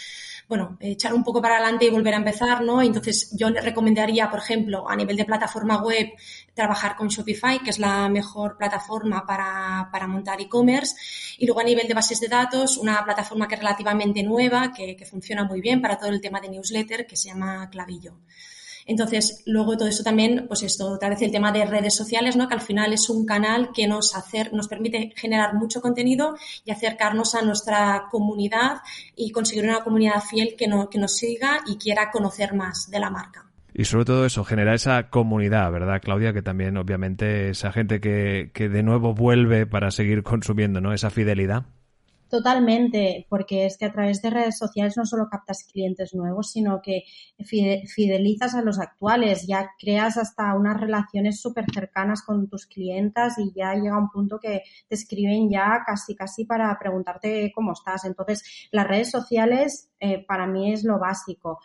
bueno, 0.49 0.79
echar 0.81 1.13
un 1.13 1.23
poco 1.23 1.43
para 1.43 1.57
adelante 1.57 1.85
y 1.85 1.91
volver 1.91 2.15
a 2.15 2.17
empezar, 2.17 2.63
¿no? 2.63 2.81
Entonces 2.81 3.31
yo 3.37 3.51
le 3.51 3.61
recomendaría, 3.61 4.31
por 4.31 4.41
ejemplo, 4.41 4.89
a 4.89 4.97
nivel 4.97 5.17
de 5.17 5.27
plataforma 5.27 5.83
web, 5.83 6.09
trabajar 6.55 6.97
con 6.97 7.09
Shopify, 7.09 7.63
que 7.63 7.71
es 7.71 7.79
la 7.79 8.09
mejor 8.09 8.57
plataforma 8.57 9.27
para, 9.27 9.91
para 9.93 10.07
montar 10.07 10.41
e-commerce. 10.41 10.97
Y 11.37 11.47
luego 11.47 11.61
a 11.61 11.65
nivel 11.65 11.87
de 11.87 11.95
bases 11.95 12.19
de 12.19 12.29
datos, 12.29 12.79
una 12.79 13.05
plataforma 13.05 13.47
que 13.47 13.57
es 13.57 13.61
relativamente 13.61 14.23
nueva, 14.23 14.73
que, 14.73 14.97
que 14.97 15.05
funciona 15.05 15.45
muy 15.45 15.61
bien 15.61 15.83
para 15.83 15.99
todo 15.99 16.09
el 16.09 16.21
tema 16.21 16.41
de 16.41 16.49
newsletter, 16.49 17.07
que 17.07 17.17
se 17.17 17.29
llama 17.29 17.69
Clavillo. 17.71 18.15
Entonces, 18.87 19.43
luego 19.47 19.77
todo 19.77 19.89
eso 19.89 20.03
también, 20.03 20.47
pues 20.49 20.63
esto, 20.63 20.99
tal 20.99 21.11
vez 21.11 21.23
el 21.23 21.31
tema 21.31 21.53
de 21.53 21.65
redes 21.65 21.95
sociales, 21.95 22.37
¿no? 22.37 22.49
Que 22.49 22.55
al 22.55 22.61
final 22.61 22.93
es 22.93 23.09
un 23.09 23.25
canal 23.27 23.71
que 23.75 23.87
nos 23.87 24.13
nos 24.53 24.69
permite 24.69 25.13
generar 25.17 25.55
mucho 25.55 25.81
contenido 25.81 26.37
y 26.65 26.71
acercarnos 26.71 27.35
a 27.35 27.43
nuestra 27.43 28.09
comunidad 28.11 28.79
y 29.17 29.31
conseguir 29.31 29.65
una 29.65 29.85
comunidad 29.85 30.21
fiel 30.23 30.55
que, 30.57 30.67
no, 30.67 30.89
que 30.89 30.99
nos 30.99 31.17
siga 31.17 31.61
y 31.67 31.77
quiera 31.77 32.11
conocer 32.11 32.55
más 32.55 32.91
de 32.91 33.01
la 33.01 33.11
marca. 33.11 33.47
Y 33.75 33.87
sobre 33.87 34.05
todo 34.05 34.27
eso, 34.27 34.45
generar 34.45 34.75
esa 34.75 35.09
comunidad, 35.09 35.71
¿verdad, 35.73 36.03
Claudia? 36.03 36.35
Que 36.35 36.43
también, 36.43 36.77
obviamente, 36.77 37.51
esa 37.51 37.73
gente 37.73 38.01
que, 38.01 38.51
que 38.53 38.69
de 38.69 38.83
nuevo 38.83 39.15
vuelve 39.15 39.67
para 39.67 39.91
seguir 39.91 40.23
consumiendo, 40.23 40.81
¿no? 40.81 40.93
Esa 40.93 41.09
fidelidad. 41.09 41.65
Totalmente, 42.33 43.27
porque 43.29 43.67
es 43.67 43.77
que 43.77 43.85
a 43.85 43.93
través 43.93 44.23
de 44.23 44.31
redes 44.31 44.57
sociales 44.57 44.97
no 44.97 45.05
solo 45.05 45.29
captas 45.31 45.69
clientes 45.71 46.15
nuevos, 46.15 46.51
sino 46.51 46.81
que 46.81 47.03
fidelizas 47.45 48.55
a 48.55 48.63
los 48.63 48.79
actuales, 48.79 49.47
ya 49.47 49.73
creas 49.79 50.17
hasta 50.17 50.55
unas 50.55 50.81
relaciones 50.81 51.43
súper 51.43 51.67
cercanas 51.71 52.23
con 52.23 52.49
tus 52.49 52.65
clientas 52.65 53.35
y 53.39 53.53
ya 53.55 53.75
llega 53.75 53.99
un 53.99 54.09
punto 54.09 54.39
que 54.41 54.63
te 54.89 54.95
escriben 54.95 55.51
ya 55.51 55.83
casi 55.85 56.15
casi 56.15 56.47
para 56.47 56.75
preguntarte 56.79 57.53
cómo 57.55 57.73
estás. 57.73 58.07
Entonces, 58.07 58.43
las 58.71 58.89
redes 58.89 59.11
sociales 59.11 59.91
eh, 60.01 60.25
para 60.27 60.47
mí 60.47 60.73
es 60.73 60.85
lo 60.85 60.99
básico 60.99 61.59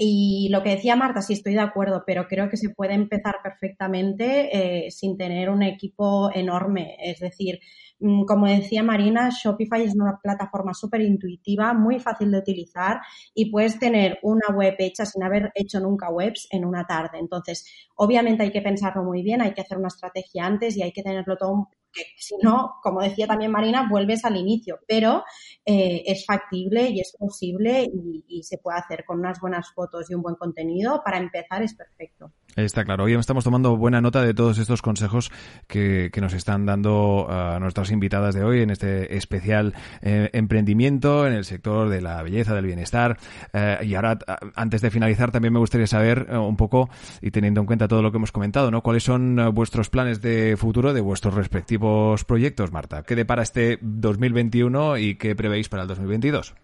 Y 0.00 0.48
lo 0.50 0.62
que 0.62 0.70
decía 0.70 0.94
Marta, 0.94 1.22
sí 1.22 1.32
estoy 1.32 1.54
de 1.54 1.60
acuerdo, 1.60 2.04
pero 2.06 2.28
creo 2.28 2.48
que 2.48 2.56
se 2.56 2.70
puede 2.70 2.94
empezar 2.94 3.38
perfectamente 3.42 4.86
eh, 4.86 4.92
sin 4.92 5.16
tener 5.16 5.50
un 5.50 5.64
equipo 5.64 6.30
enorme. 6.32 6.96
Es 7.02 7.18
decir, 7.18 7.58
mm, 7.98 8.24
como 8.24 8.46
decía 8.46 8.84
Marina, 8.84 9.30
Shopify 9.30 9.82
es 9.82 9.96
una 9.96 10.20
plataforma 10.22 10.72
súper 10.72 11.00
intuitiva, 11.00 11.74
muy 11.74 11.98
fácil 11.98 12.30
de 12.30 12.38
utilizar 12.38 13.00
y 13.34 13.50
puedes 13.50 13.80
tener 13.80 14.20
una 14.22 14.54
web 14.54 14.76
hecha 14.78 15.04
sin 15.04 15.24
haber 15.24 15.50
hecho 15.56 15.80
nunca 15.80 16.10
webs 16.10 16.46
en 16.52 16.64
una 16.64 16.86
tarde. 16.86 17.18
Entonces, 17.18 17.66
obviamente 17.96 18.44
hay 18.44 18.52
que 18.52 18.62
pensarlo 18.62 19.02
muy 19.02 19.22
bien, 19.24 19.42
hay 19.42 19.52
que 19.52 19.62
hacer 19.62 19.78
una 19.78 19.88
estrategia 19.88 20.46
antes 20.46 20.76
y 20.76 20.82
hay 20.82 20.92
que 20.92 21.02
tenerlo 21.02 21.36
todo 21.36 21.70
que 21.92 22.02
si 22.16 22.34
no, 22.42 22.76
como 22.82 23.00
decía 23.00 23.26
también 23.26 23.50
Marina, 23.50 23.88
vuelves 23.88 24.24
al 24.24 24.36
inicio, 24.36 24.78
pero 24.86 25.24
eh, 25.64 26.02
es 26.06 26.24
factible 26.24 26.88
y 26.90 27.00
es 27.00 27.14
posible 27.18 27.88
y, 27.92 28.42
se 28.42 28.58
puede 28.58 28.78
hacer 28.78 29.04
con 29.04 29.18
unas 29.18 29.40
buenas 29.40 29.72
fotos 29.74 30.10
y 30.10 30.14
un 30.14 30.22
buen 30.22 30.36
contenido. 30.36 31.02
Para 31.04 31.18
empezar 31.18 31.62
es 31.62 31.74
perfecto. 31.74 32.32
Está 32.56 32.84
claro. 32.84 33.04
Hoy 33.04 33.14
estamos 33.14 33.44
tomando 33.44 33.76
buena 33.76 34.00
nota 34.00 34.22
de 34.22 34.32
todos 34.32 34.58
estos 34.58 34.80
consejos 34.80 35.30
que, 35.66 36.10
que 36.12 36.20
nos 36.20 36.32
están 36.32 36.66
dando 36.66 37.26
a 37.28 37.58
nuestras 37.60 37.90
invitadas 37.90 38.34
de 38.34 38.44
hoy 38.44 38.62
en 38.62 38.70
este 38.70 39.16
especial 39.16 39.74
eh, 40.02 40.30
emprendimiento 40.32 41.26
en 41.26 41.34
el 41.34 41.44
sector 41.44 41.88
de 41.88 42.00
la 42.00 42.22
belleza, 42.22 42.54
del 42.54 42.66
bienestar. 42.66 43.18
Eh, 43.52 43.78
y 43.82 43.94
ahora, 43.94 44.18
antes 44.54 44.80
de 44.80 44.90
finalizar, 44.90 45.30
también 45.30 45.52
me 45.52 45.58
gustaría 45.58 45.86
saber 45.86 46.28
un 46.30 46.56
poco, 46.56 46.88
y 47.20 47.30
teniendo 47.30 47.60
en 47.60 47.66
cuenta 47.66 47.88
todo 47.88 48.02
lo 48.02 48.10
que 48.10 48.16
hemos 48.16 48.32
comentado, 48.32 48.70
¿no? 48.70 48.82
¿Cuáles 48.82 49.02
son 49.02 49.52
vuestros 49.52 49.90
planes 49.90 50.22
de 50.22 50.56
futuro 50.56 50.92
de 50.92 51.00
vuestros 51.00 51.34
respectivos 51.34 51.77
proyectos, 52.26 52.72
Marta? 52.72 53.02
¿Qué 53.02 53.16
depara 53.16 53.42
este 53.42 53.78
2021 53.80 54.98
y 54.98 55.16
qué 55.16 55.34
prevéis 55.34 55.68
para 55.68 55.82
el 55.82 55.88
2022? 55.88 56.54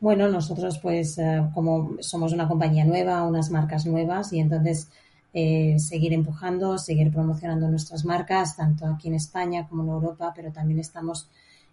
Bueno, 0.00 0.28
nosotros 0.28 0.78
pues 0.78 1.18
como 1.54 1.96
somos 2.00 2.32
una 2.32 2.46
compañía 2.46 2.84
nueva, 2.84 3.22
unas 3.22 3.50
marcas 3.50 3.86
nuevas 3.86 4.32
y 4.32 4.40
entonces 4.40 4.88
eh, 5.32 5.76
seguir 5.80 6.12
empujando, 6.12 6.78
seguir 6.78 7.10
promocionando 7.10 7.68
nuestras 7.68 8.04
marcas, 8.04 8.56
tanto 8.56 8.86
aquí 8.86 9.08
en 9.08 9.14
España 9.14 9.66
como 9.68 9.82
en 9.82 9.88
Europa, 9.88 10.32
pero 10.36 10.52
también 10.52 10.78
estamos 10.78 11.28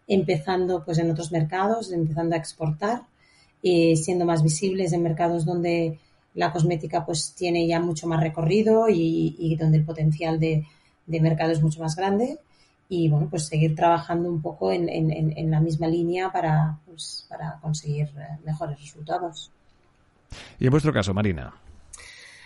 empezando 0.07 0.83
pues 0.83 0.97
en 0.97 1.11
otros 1.11 1.31
mercados, 1.31 1.91
empezando 1.91 2.35
a 2.35 2.39
exportar, 2.39 3.03
y 3.61 3.95
siendo 3.97 4.25
más 4.25 4.41
visibles 4.41 4.93
en 4.93 5.03
mercados 5.03 5.45
donde 5.45 5.99
la 6.33 6.51
cosmética 6.51 7.05
pues 7.05 7.33
tiene 7.35 7.67
ya 7.67 7.79
mucho 7.79 8.07
más 8.07 8.21
recorrido 8.21 8.87
y, 8.89 9.55
donde 9.59 9.77
el 9.77 9.85
potencial 9.85 10.39
de, 10.39 10.65
mercado 11.05 11.51
es 11.51 11.61
mucho 11.61 11.81
más 11.81 11.95
grande 11.95 12.39
y 12.93 13.07
bueno 13.07 13.29
pues 13.29 13.47
seguir 13.47 13.73
trabajando 13.73 14.29
un 14.29 14.41
poco 14.41 14.69
en, 14.73 14.89
en, 14.89 15.31
en 15.37 15.49
la 15.49 15.61
misma 15.61 15.87
línea 15.87 16.29
para, 16.29 16.77
pues, 16.85 17.25
para 17.29 17.57
conseguir 17.61 18.09
mejores 18.45 18.81
resultados. 18.81 19.49
Y 20.59 20.65
en 20.65 20.71
vuestro 20.71 20.91
caso, 20.91 21.13
Marina. 21.13 21.53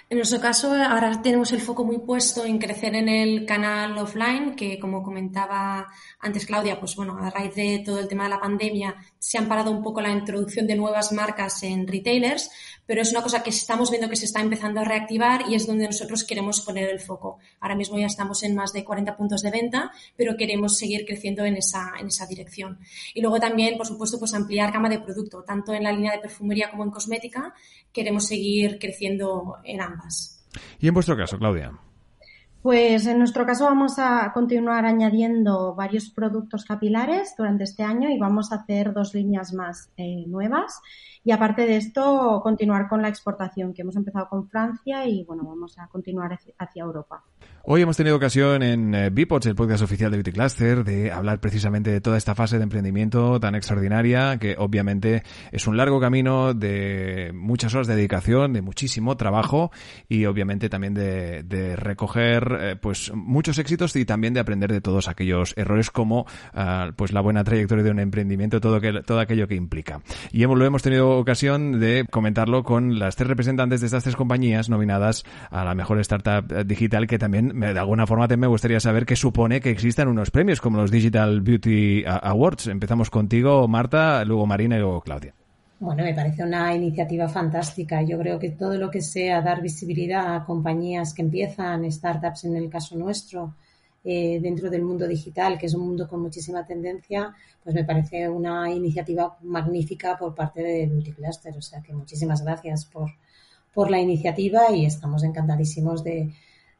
En 0.07 0.17
nuestro 0.17 0.39
caso, 0.39 0.71
ahora 0.71 1.19
tenemos 1.23 1.51
el 1.51 1.61
foco 1.61 1.83
muy 1.83 1.97
puesto 1.97 2.45
en 2.45 2.59
crecer 2.59 2.93
en 2.93 3.09
el 3.09 3.43
canal 3.43 3.97
offline, 3.97 4.55
que 4.55 4.77
como 4.77 5.01
comentaba 5.01 5.87
antes 6.19 6.45
Claudia, 6.45 6.79
pues 6.79 6.95
bueno, 6.95 7.17
a 7.17 7.31
raíz 7.31 7.55
de 7.55 7.81
todo 7.83 7.97
el 7.97 8.07
tema 8.07 8.25
de 8.25 8.29
la 8.29 8.39
pandemia 8.39 8.95
se 9.17 9.39
han 9.39 9.47
parado 9.47 9.71
un 9.71 9.81
poco 9.81 10.01
la 10.01 10.11
introducción 10.11 10.67
de 10.67 10.75
nuevas 10.75 11.11
marcas 11.11 11.63
en 11.63 11.87
retailers, 11.87 12.51
pero 12.85 13.01
es 13.01 13.09
una 13.09 13.23
cosa 13.23 13.41
que 13.41 13.49
estamos 13.49 13.89
viendo 13.89 14.07
que 14.07 14.15
se 14.15 14.25
está 14.25 14.41
empezando 14.41 14.81
a 14.81 14.83
reactivar 14.83 15.49
y 15.49 15.55
es 15.55 15.65
donde 15.65 15.87
nosotros 15.87 16.23
queremos 16.23 16.61
poner 16.61 16.87
el 16.89 16.99
foco. 16.99 17.39
Ahora 17.59 17.75
mismo 17.75 17.97
ya 17.97 18.05
estamos 18.05 18.43
en 18.43 18.53
más 18.53 18.73
de 18.73 18.85
40 18.85 19.17
puntos 19.17 19.41
de 19.41 19.49
venta, 19.49 19.91
pero 20.15 20.37
queremos 20.37 20.77
seguir 20.77 21.03
creciendo 21.07 21.43
en 21.45 21.57
esa, 21.57 21.93
en 21.99 22.07
esa 22.07 22.27
dirección. 22.27 22.77
Y 23.15 23.21
luego 23.21 23.39
también, 23.39 23.75
por 23.75 23.87
supuesto, 23.87 24.19
pues 24.19 24.35
ampliar 24.35 24.71
gama 24.71 24.89
de 24.89 24.99
producto, 24.99 25.43
tanto 25.43 25.73
en 25.73 25.81
la 25.81 25.91
línea 25.91 26.11
de 26.11 26.19
perfumería 26.19 26.69
como 26.69 26.83
en 26.83 26.91
cosmética, 26.91 27.55
queremos 27.95 28.27
seguir 28.27 28.77
creciendo 28.77 29.55
en 29.63 29.81
ambas. 29.81 30.45
¿Y 30.79 30.87
en 30.87 30.93
vuestro 30.93 31.17
caso, 31.17 31.39
Claudia? 31.39 31.71
Pues 32.61 33.05
en 33.05 33.19
nuestro 33.19 33.45
caso 33.45 33.65
vamos 33.65 33.99
a 33.99 34.31
continuar 34.33 34.85
añadiendo 34.85 35.75
varios 35.75 36.09
productos 36.09 36.65
capilares 36.65 37.35
durante 37.37 37.63
este 37.63 37.83
año 37.83 38.09
y 38.09 38.17
vamos 38.17 38.51
a 38.51 38.55
hacer 38.55 38.91
dos 38.91 39.13
líneas 39.13 39.53
más 39.53 39.91
eh, 39.97 40.25
nuevas. 40.27 40.81
Y 41.27 41.31
aparte 41.31 41.65
de 41.65 41.77
esto, 41.77 42.39
continuar 42.43 42.87
con 42.87 43.01
la 43.01 43.09
exportación, 43.09 43.73
que 43.73 43.81
hemos 43.81 43.95
empezado 43.95 44.29
con 44.29 44.47
Francia 44.47 45.07
y 45.07 45.23
bueno, 45.23 45.43
vamos 45.43 45.75
a 45.79 45.87
continuar 45.87 46.37
hacia 46.59 46.83
Europa. 46.83 47.23
Hoy 47.63 47.81
hemos 47.81 47.97
tenido 47.97 48.15
ocasión 48.15 48.61
en 48.61 48.93
eh, 48.93 49.09
Bipods, 49.09 49.47
el 49.47 49.55
podcast 49.55 49.81
oficial 49.81 50.11
de 50.11 50.17
Beauty 50.17 50.33
Cluster, 50.33 50.83
de 50.83 51.11
hablar 51.11 51.39
precisamente 51.39 51.89
de 51.89 51.99
toda 51.99 52.15
esta 52.15 52.35
fase 52.35 52.57
de 52.57 52.63
emprendimiento 52.63 53.39
tan 53.39 53.55
extraordinaria, 53.55 54.37
que 54.37 54.55
obviamente 54.55 55.23
es 55.51 55.65
un 55.65 55.75
largo 55.75 55.99
camino 55.99 56.53
de 56.53 57.31
muchas 57.33 57.73
horas 57.73 57.87
de 57.87 57.95
dedicación, 57.95 58.53
de 58.53 58.61
muchísimo 58.61 59.17
trabajo 59.17 59.71
y 60.07 60.25
obviamente 60.25 60.69
también 60.69 60.93
de, 60.93 61.75
recoger 61.75 62.57
eh, 62.59 62.75
pues 62.79 63.11
muchos 63.15 63.57
éxitos 63.57 63.95
y 63.95 64.05
también 64.05 64.35
de 64.35 64.41
aprender 64.41 64.71
de 64.71 64.81
todos 64.81 65.07
aquellos 65.07 65.55
errores 65.57 65.89
como 65.89 66.27
uh, 66.53 66.93
pues 66.95 67.13
la 67.13 67.21
buena 67.21 67.43
trayectoria 67.43 67.83
de 67.83 67.89
un 67.89 67.99
emprendimiento, 67.99 68.61
todo, 68.61 68.79
que, 68.79 69.01
todo 69.01 69.19
aquello 69.19 69.47
que 69.47 69.55
implica. 69.55 70.01
Y 70.31 70.43
hemos, 70.43 70.59
lo 70.59 70.65
hemos 70.65 70.83
tenido 70.83 71.14
ocasión 71.17 71.79
de 71.79 72.05
comentarlo 72.09 72.63
con 72.63 72.99
las 72.99 73.15
tres 73.15 73.27
representantes 73.27 73.81
de 73.81 73.87
estas 73.87 74.03
tres 74.03 74.15
compañías 74.15 74.69
nominadas 74.69 75.23
a 75.49 75.63
la 75.63 75.75
mejor 75.75 75.99
startup 75.99 76.65
digital 76.65 77.07
que 77.07 77.17
también 77.19 77.59
de 77.59 77.79
alguna 77.79 78.07
forma 78.07 78.27
también 78.27 78.41
me 78.41 78.47
gustaría 78.47 78.79
saber 78.79 79.05
qué 79.05 79.15
supone 79.15 79.61
que 79.61 79.69
existan 79.69 80.07
unos 80.07 80.31
premios 80.31 80.61
como 80.61 80.77
los 80.77 80.91
Digital 80.91 81.41
Beauty 81.41 82.03
Awards. 82.05 82.67
Empezamos 82.67 83.09
contigo, 83.09 83.67
Marta, 83.67 84.23
luego 84.25 84.45
Marina 84.45 84.77
y 84.77 84.79
luego 84.79 85.01
Claudia. 85.01 85.33
Bueno, 85.79 86.03
me 86.03 86.13
parece 86.13 86.43
una 86.43 86.73
iniciativa 86.73 87.27
fantástica. 87.27 88.01
Yo 88.01 88.17
creo 88.17 88.39
que 88.39 88.51
todo 88.51 88.77
lo 88.77 88.89
que 88.89 89.01
sea 89.01 89.41
dar 89.41 89.61
visibilidad 89.61 90.35
a 90.35 90.45
compañías 90.45 91.13
que 91.13 91.21
empiezan, 91.21 91.89
startups 91.91 92.45
en 92.45 92.55
el 92.55 92.69
caso 92.69 92.97
nuestro, 92.97 93.55
eh, 94.07 94.39
dentro 94.39 94.69
del 94.69 94.83
mundo 94.83 95.07
digital, 95.07 95.57
que 95.57 95.65
es 95.65 95.73
un 95.73 95.87
mundo 95.87 96.07
con 96.07 96.21
muchísima 96.21 96.63
tendencia, 96.63 97.33
pues 97.63 97.73
me 97.73 97.83
parece 97.83 98.29
una 98.29 98.71
iniciativa 98.71 99.35
magnífica 99.41 100.15
por 100.15 100.35
parte 100.35 100.61
de 100.61 100.85
Beauty 100.85 101.11
Cluster. 101.13 101.57
O 101.57 101.61
sea 101.61 101.81
que 101.81 101.91
muchísimas 101.91 102.43
gracias 102.43 102.85
por, 102.85 103.09
por 103.73 103.89
la 103.89 103.99
iniciativa 103.99 104.71
y 104.71 104.85
estamos 104.85 105.23
encantadísimos 105.23 106.03
de, 106.03 106.31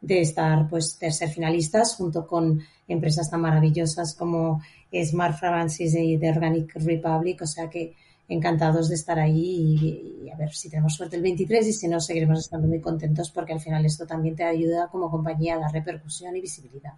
de 0.02 0.22
estar, 0.22 0.70
pues, 0.70 1.00
de 1.00 1.12
ser 1.12 1.30
finalistas 1.30 1.96
junto 1.96 2.28
con 2.28 2.62
empresas 2.88 3.28
tan 3.32 3.42
maravillosas 3.42 4.14
como 4.14 4.62
Smart 4.94 5.36
Fragrances 5.40 5.96
y 5.96 6.20
The 6.20 6.30
Organic 6.30 6.76
Republic. 6.76 7.42
O 7.42 7.48
sea 7.48 7.68
que 7.72 7.96
encantados 8.28 8.90
de 8.90 8.96
estar 8.96 9.18
ahí 9.18 10.20
y, 10.24 10.30
a 10.30 10.38
ver 10.38 10.54
si 10.54 10.70
tenemos 10.70 10.94
suerte 10.94 11.16
el 11.16 11.24
23 11.24 11.68
y 11.68 11.74
si 11.74 11.88
no, 11.88 12.00
seguiremos 12.00 12.40
estando 12.40 12.68
muy 12.68 12.82
contentos 12.82 13.32
porque 13.32 13.54
al 13.54 13.60
final 13.60 13.84
esto 13.84 14.06
también 14.06 14.36
te 14.36 14.44
ayuda 14.44 14.90
como 14.92 15.10
compañía 15.10 15.56
a 15.56 15.60
dar 15.60 15.74
repercusión 15.74 16.36
y 16.36 16.42
visibilidad. 16.42 16.94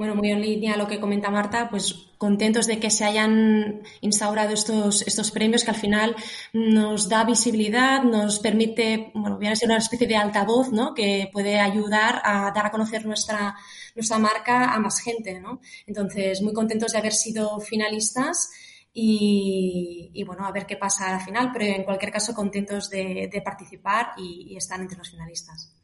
Bueno, 0.00 0.14
muy 0.14 0.30
en 0.30 0.40
línea 0.40 0.72
a 0.72 0.76
lo 0.78 0.88
que 0.88 0.98
comenta 0.98 1.30
Marta, 1.30 1.68
pues 1.68 1.92
contentos 2.16 2.66
de 2.66 2.80
que 2.80 2.90
se 2.90 3.04
hayan 3.04 3.82
instaurado 4.00 4.54
estos, 4.54 5.02
estos 5.06 5.30
premios 5.30 5.62
que 5.62 5.72
al 5.72 5.76
final 5.76 6.16
nos 6.54 7.10
da 7.10 7.22
visibilidad, 7.24 8.02
nos 8.02 8.38
permite, 8.38 9.10
bueno, 9.14 9.36
viene 9.36 9.52
a 9.52 9.56
ser 9.56 9.68
una 9.68 9.76
especie 9.76 10.06
de 10.06 10.16
altavoz, 10.16 10.72
¿no? 10.72 10.94
Que 10.94 11.28
puede 11.30 11.60
ayudar 11.60 12.22
a 12.24 12.50
dar 12.50 12.64
a 12.64 12.70
conocer 12.70 13.04
nuestra, 13.04 13.54
nuestra 13.94 14.18
marca 14.18 14.72
a 14.72 14.78
más 14.78 15.00
gente, 15.00 15.38
¿no? 15.38 15.60
Entonces, 15.86 16.40
muy 16.40 16.54
contentos 16.54 16.92
de 16.92 16.98
haber 16.98 17.12
sido 17.12 17.60
finalistas 17.60 18.48
y, 18.94 20.24
bueno, 20.26 20.46
a 20.46 20.50
ver 20.50 20.64
qué 20.64 20.78
pasa 20.78 21.14
al 21.14 21.20
final, 21.20 21.50
pero 21.52 21.66
en 21.66 21.84
cualquier 21.84 22.10
caso 22.10 22.34
contentos 22.34 22.88
de, 22.88 23.28
de 23.30 23.42
participar 23.42 24.12
y, 24.16 24.54
y 24.54 24.56
estar 24.56 24.80
entre 24.80 24.96
los 24.96 25.10
finalistas. 25.10 25.74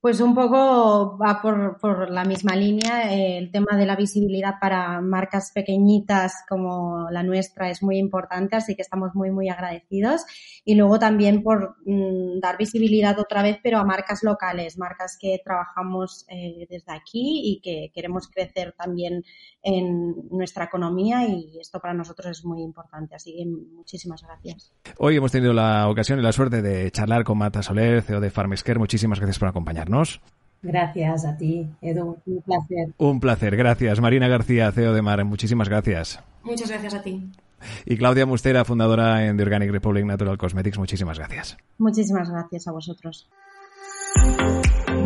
Pues 0.00 0.18
un 0.22 0.34
poco 0.34 1.18
va 1.18 1.42
por, 1.42 1.76
por 1.78 2.10
la 2.10 2.24
misma 2.24 2.56
línea. 2.56 3.12
El 3.12 3.50
tema 3.50 3.76
de 3.76 3.84
la 3.84 3.96
visibilidad 3.96 4.54
para 4.58 4.98
marcas 5.02 5.52
pequeñitas 5.54 6.42
como 6.48 7.10
la 7.10 7.22
nuestra 7.22 7.68
es 7.68 7.82
muy 7.82 7.98
importante, 7.98 8.56
así 8.56 8.74
que 8.74 8.80
estamos 8.80 9.14
muy, 9.14 9.30
muy 9.30 9.50
agradecidos. 9.50 10.24
Y 10.64 10.74
luego 10.74 10.98
también 10.98 11.42
por 11.42 11.76
mm, 11.84 12.40
dar 12.40 12.56
visibilidad 12.56 13.18
otra 13.18 13.42
vez, 13.42 13.58
pero 13.62 13.76
a 13.76 13.84
marcas 13.84 14.22
locales, 14.22 14.78
marcas 14.78 15.18
que 15.20 15.38
trabajamos 15.44 16.24
eh, 16.28 16.66
desde 16.70 16.92
aquí 16.92 17.42
y 17.44 17.60
que 17.60 17.92
queremos 17.94 18.28
crecer 18.28 18.74
también 18.78 19.22
en 19.62 20.14
nuestra 20.30 20.64
economía 20.64 21.26
y 21.28 21.58
esto 21.60 21.78
para 21.78 21.92
nosotros 21.92 22.38
es 22.38 22.44
muy 22.46 22.62
importante. 22.62 23.16
Así 23.16 23.36
que 23.36 23.44
muchísimas 23.44 24.22
gracias. 24.22 24.72
Hoy 24.96 25.16
hemos 25.16 25.30
tenido 25.30 25.52
la 25.52 25.88
ocasión 25.90 26.18
y 26.18 26.22
la 26.22 26.32
suerte 26.32 26.62
de 26.62 26.90
charlar 26.90 27.22
con 27.22 27.36
Mata 27.36 27.62
Soler, 27.62 28.00
CEO 28.00 28.20
de 28.20 28.30
Farmescare. 28.30 28.78
Muchísimas 28.78 29.18
gracias 29.18 29.38
por 29.38 29.48
acompañarnos. 29.90 30.20
Gracias 30.62 31.24
a 31.24 31.36
ti, 31.36 31.68
Edu. 31.80 32.18
Un 32.26 32.42
placer. 32.42 32.94
Un 32.98 33.20
placer, 33.20 33.56
gracias. 33.56 34.00
Marina 34.00 34.28
García, 34.28 34.70
CEO 34.72 34.92
de 34.92 35.02
Mar, 35.02 35.24
muchísimas 35.24 35.68
gracias. 35.68 36.20
Muchas 36.42 36.68
gracias 36.68 36.94
a 36.94 37.02
ti. 37.02 37.30
Y 37.86 37.96
Claudia 37.96 38.26
Mustera, 38.26 38.64
fundadora 38.64 39.26
en 39.26 39.36
The 39.36 39.42
Organic 39.42 39.70
Republic 39.70 40.04
Natural 40.04 40.36
Cosmetics, 40.38 40.78
muchísimas 40.78 41.18
gracias. 41.18 41.56
Muchísimas 41.78 42.30
gracias 42.30 42.68
a 42.68 42.72
vosotros. 42.72 43.28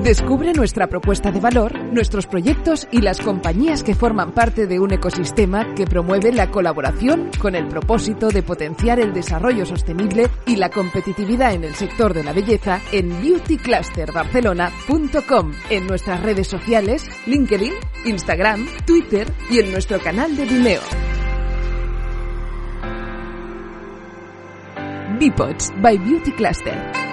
Descubre 0.04 0.52
nuestra 0.52 0.86
propuesta 0.86 1.32
de 1.32 1.40
valor, 1.40 1.82
nuestros 1.82 2.26
proyectos 2.26 2.86
y 2.92 3.00
las 3.00 3.22
compañías 3.22 3.82
que 3.82 3.94
forman 3.94 4.32
parte 4.32 4.66
de 4.66 4.78
un 4.78 4.92
ecosistema 4.92 5.74
que 5.74 5.86
promueve 5.86 6.30
la 6.30 6.50
colaboración 6.50 7.30
con 7.40 7.54
el 7.54 7.68
propósito 7.68 8.28
de 8.28 8.42
potenciar 8.42 9.00
el 9.00 9.14
desarrollo 9.14 9.64
sostenible 9.64 10.28
y 10.46 10.56
la 10.56 10.68
competitividad 10.68 11.54
en 11.54 11.64
el 11.64 11.74
sector 11.74 12.12
de 12.12 12.22
la 12.22 12.34
belleza 12.34 12.82
en 12.92 13.18
beautyclusterbarcelona.com, 13.22 15.52
en 15.70 15.86
nuestras 15.86 16.22
redes 16.22 16.48
sociales, 16.48 17.08
LinkedIn, 17.24 17.72
Instagram, 18.04 18.66
Twitter 18.84 19.26
y 19.48 19.60
en 19.60 19.72
nuestro 19.72 19.98
canal 20.00 20.36
de 20.36 20.44
Vimeo. 20.44 20.82
Bipods 25.18 25.72
by 25.80 25.96
Beauty 25.96 26.32
Cluster. 26.32 27.03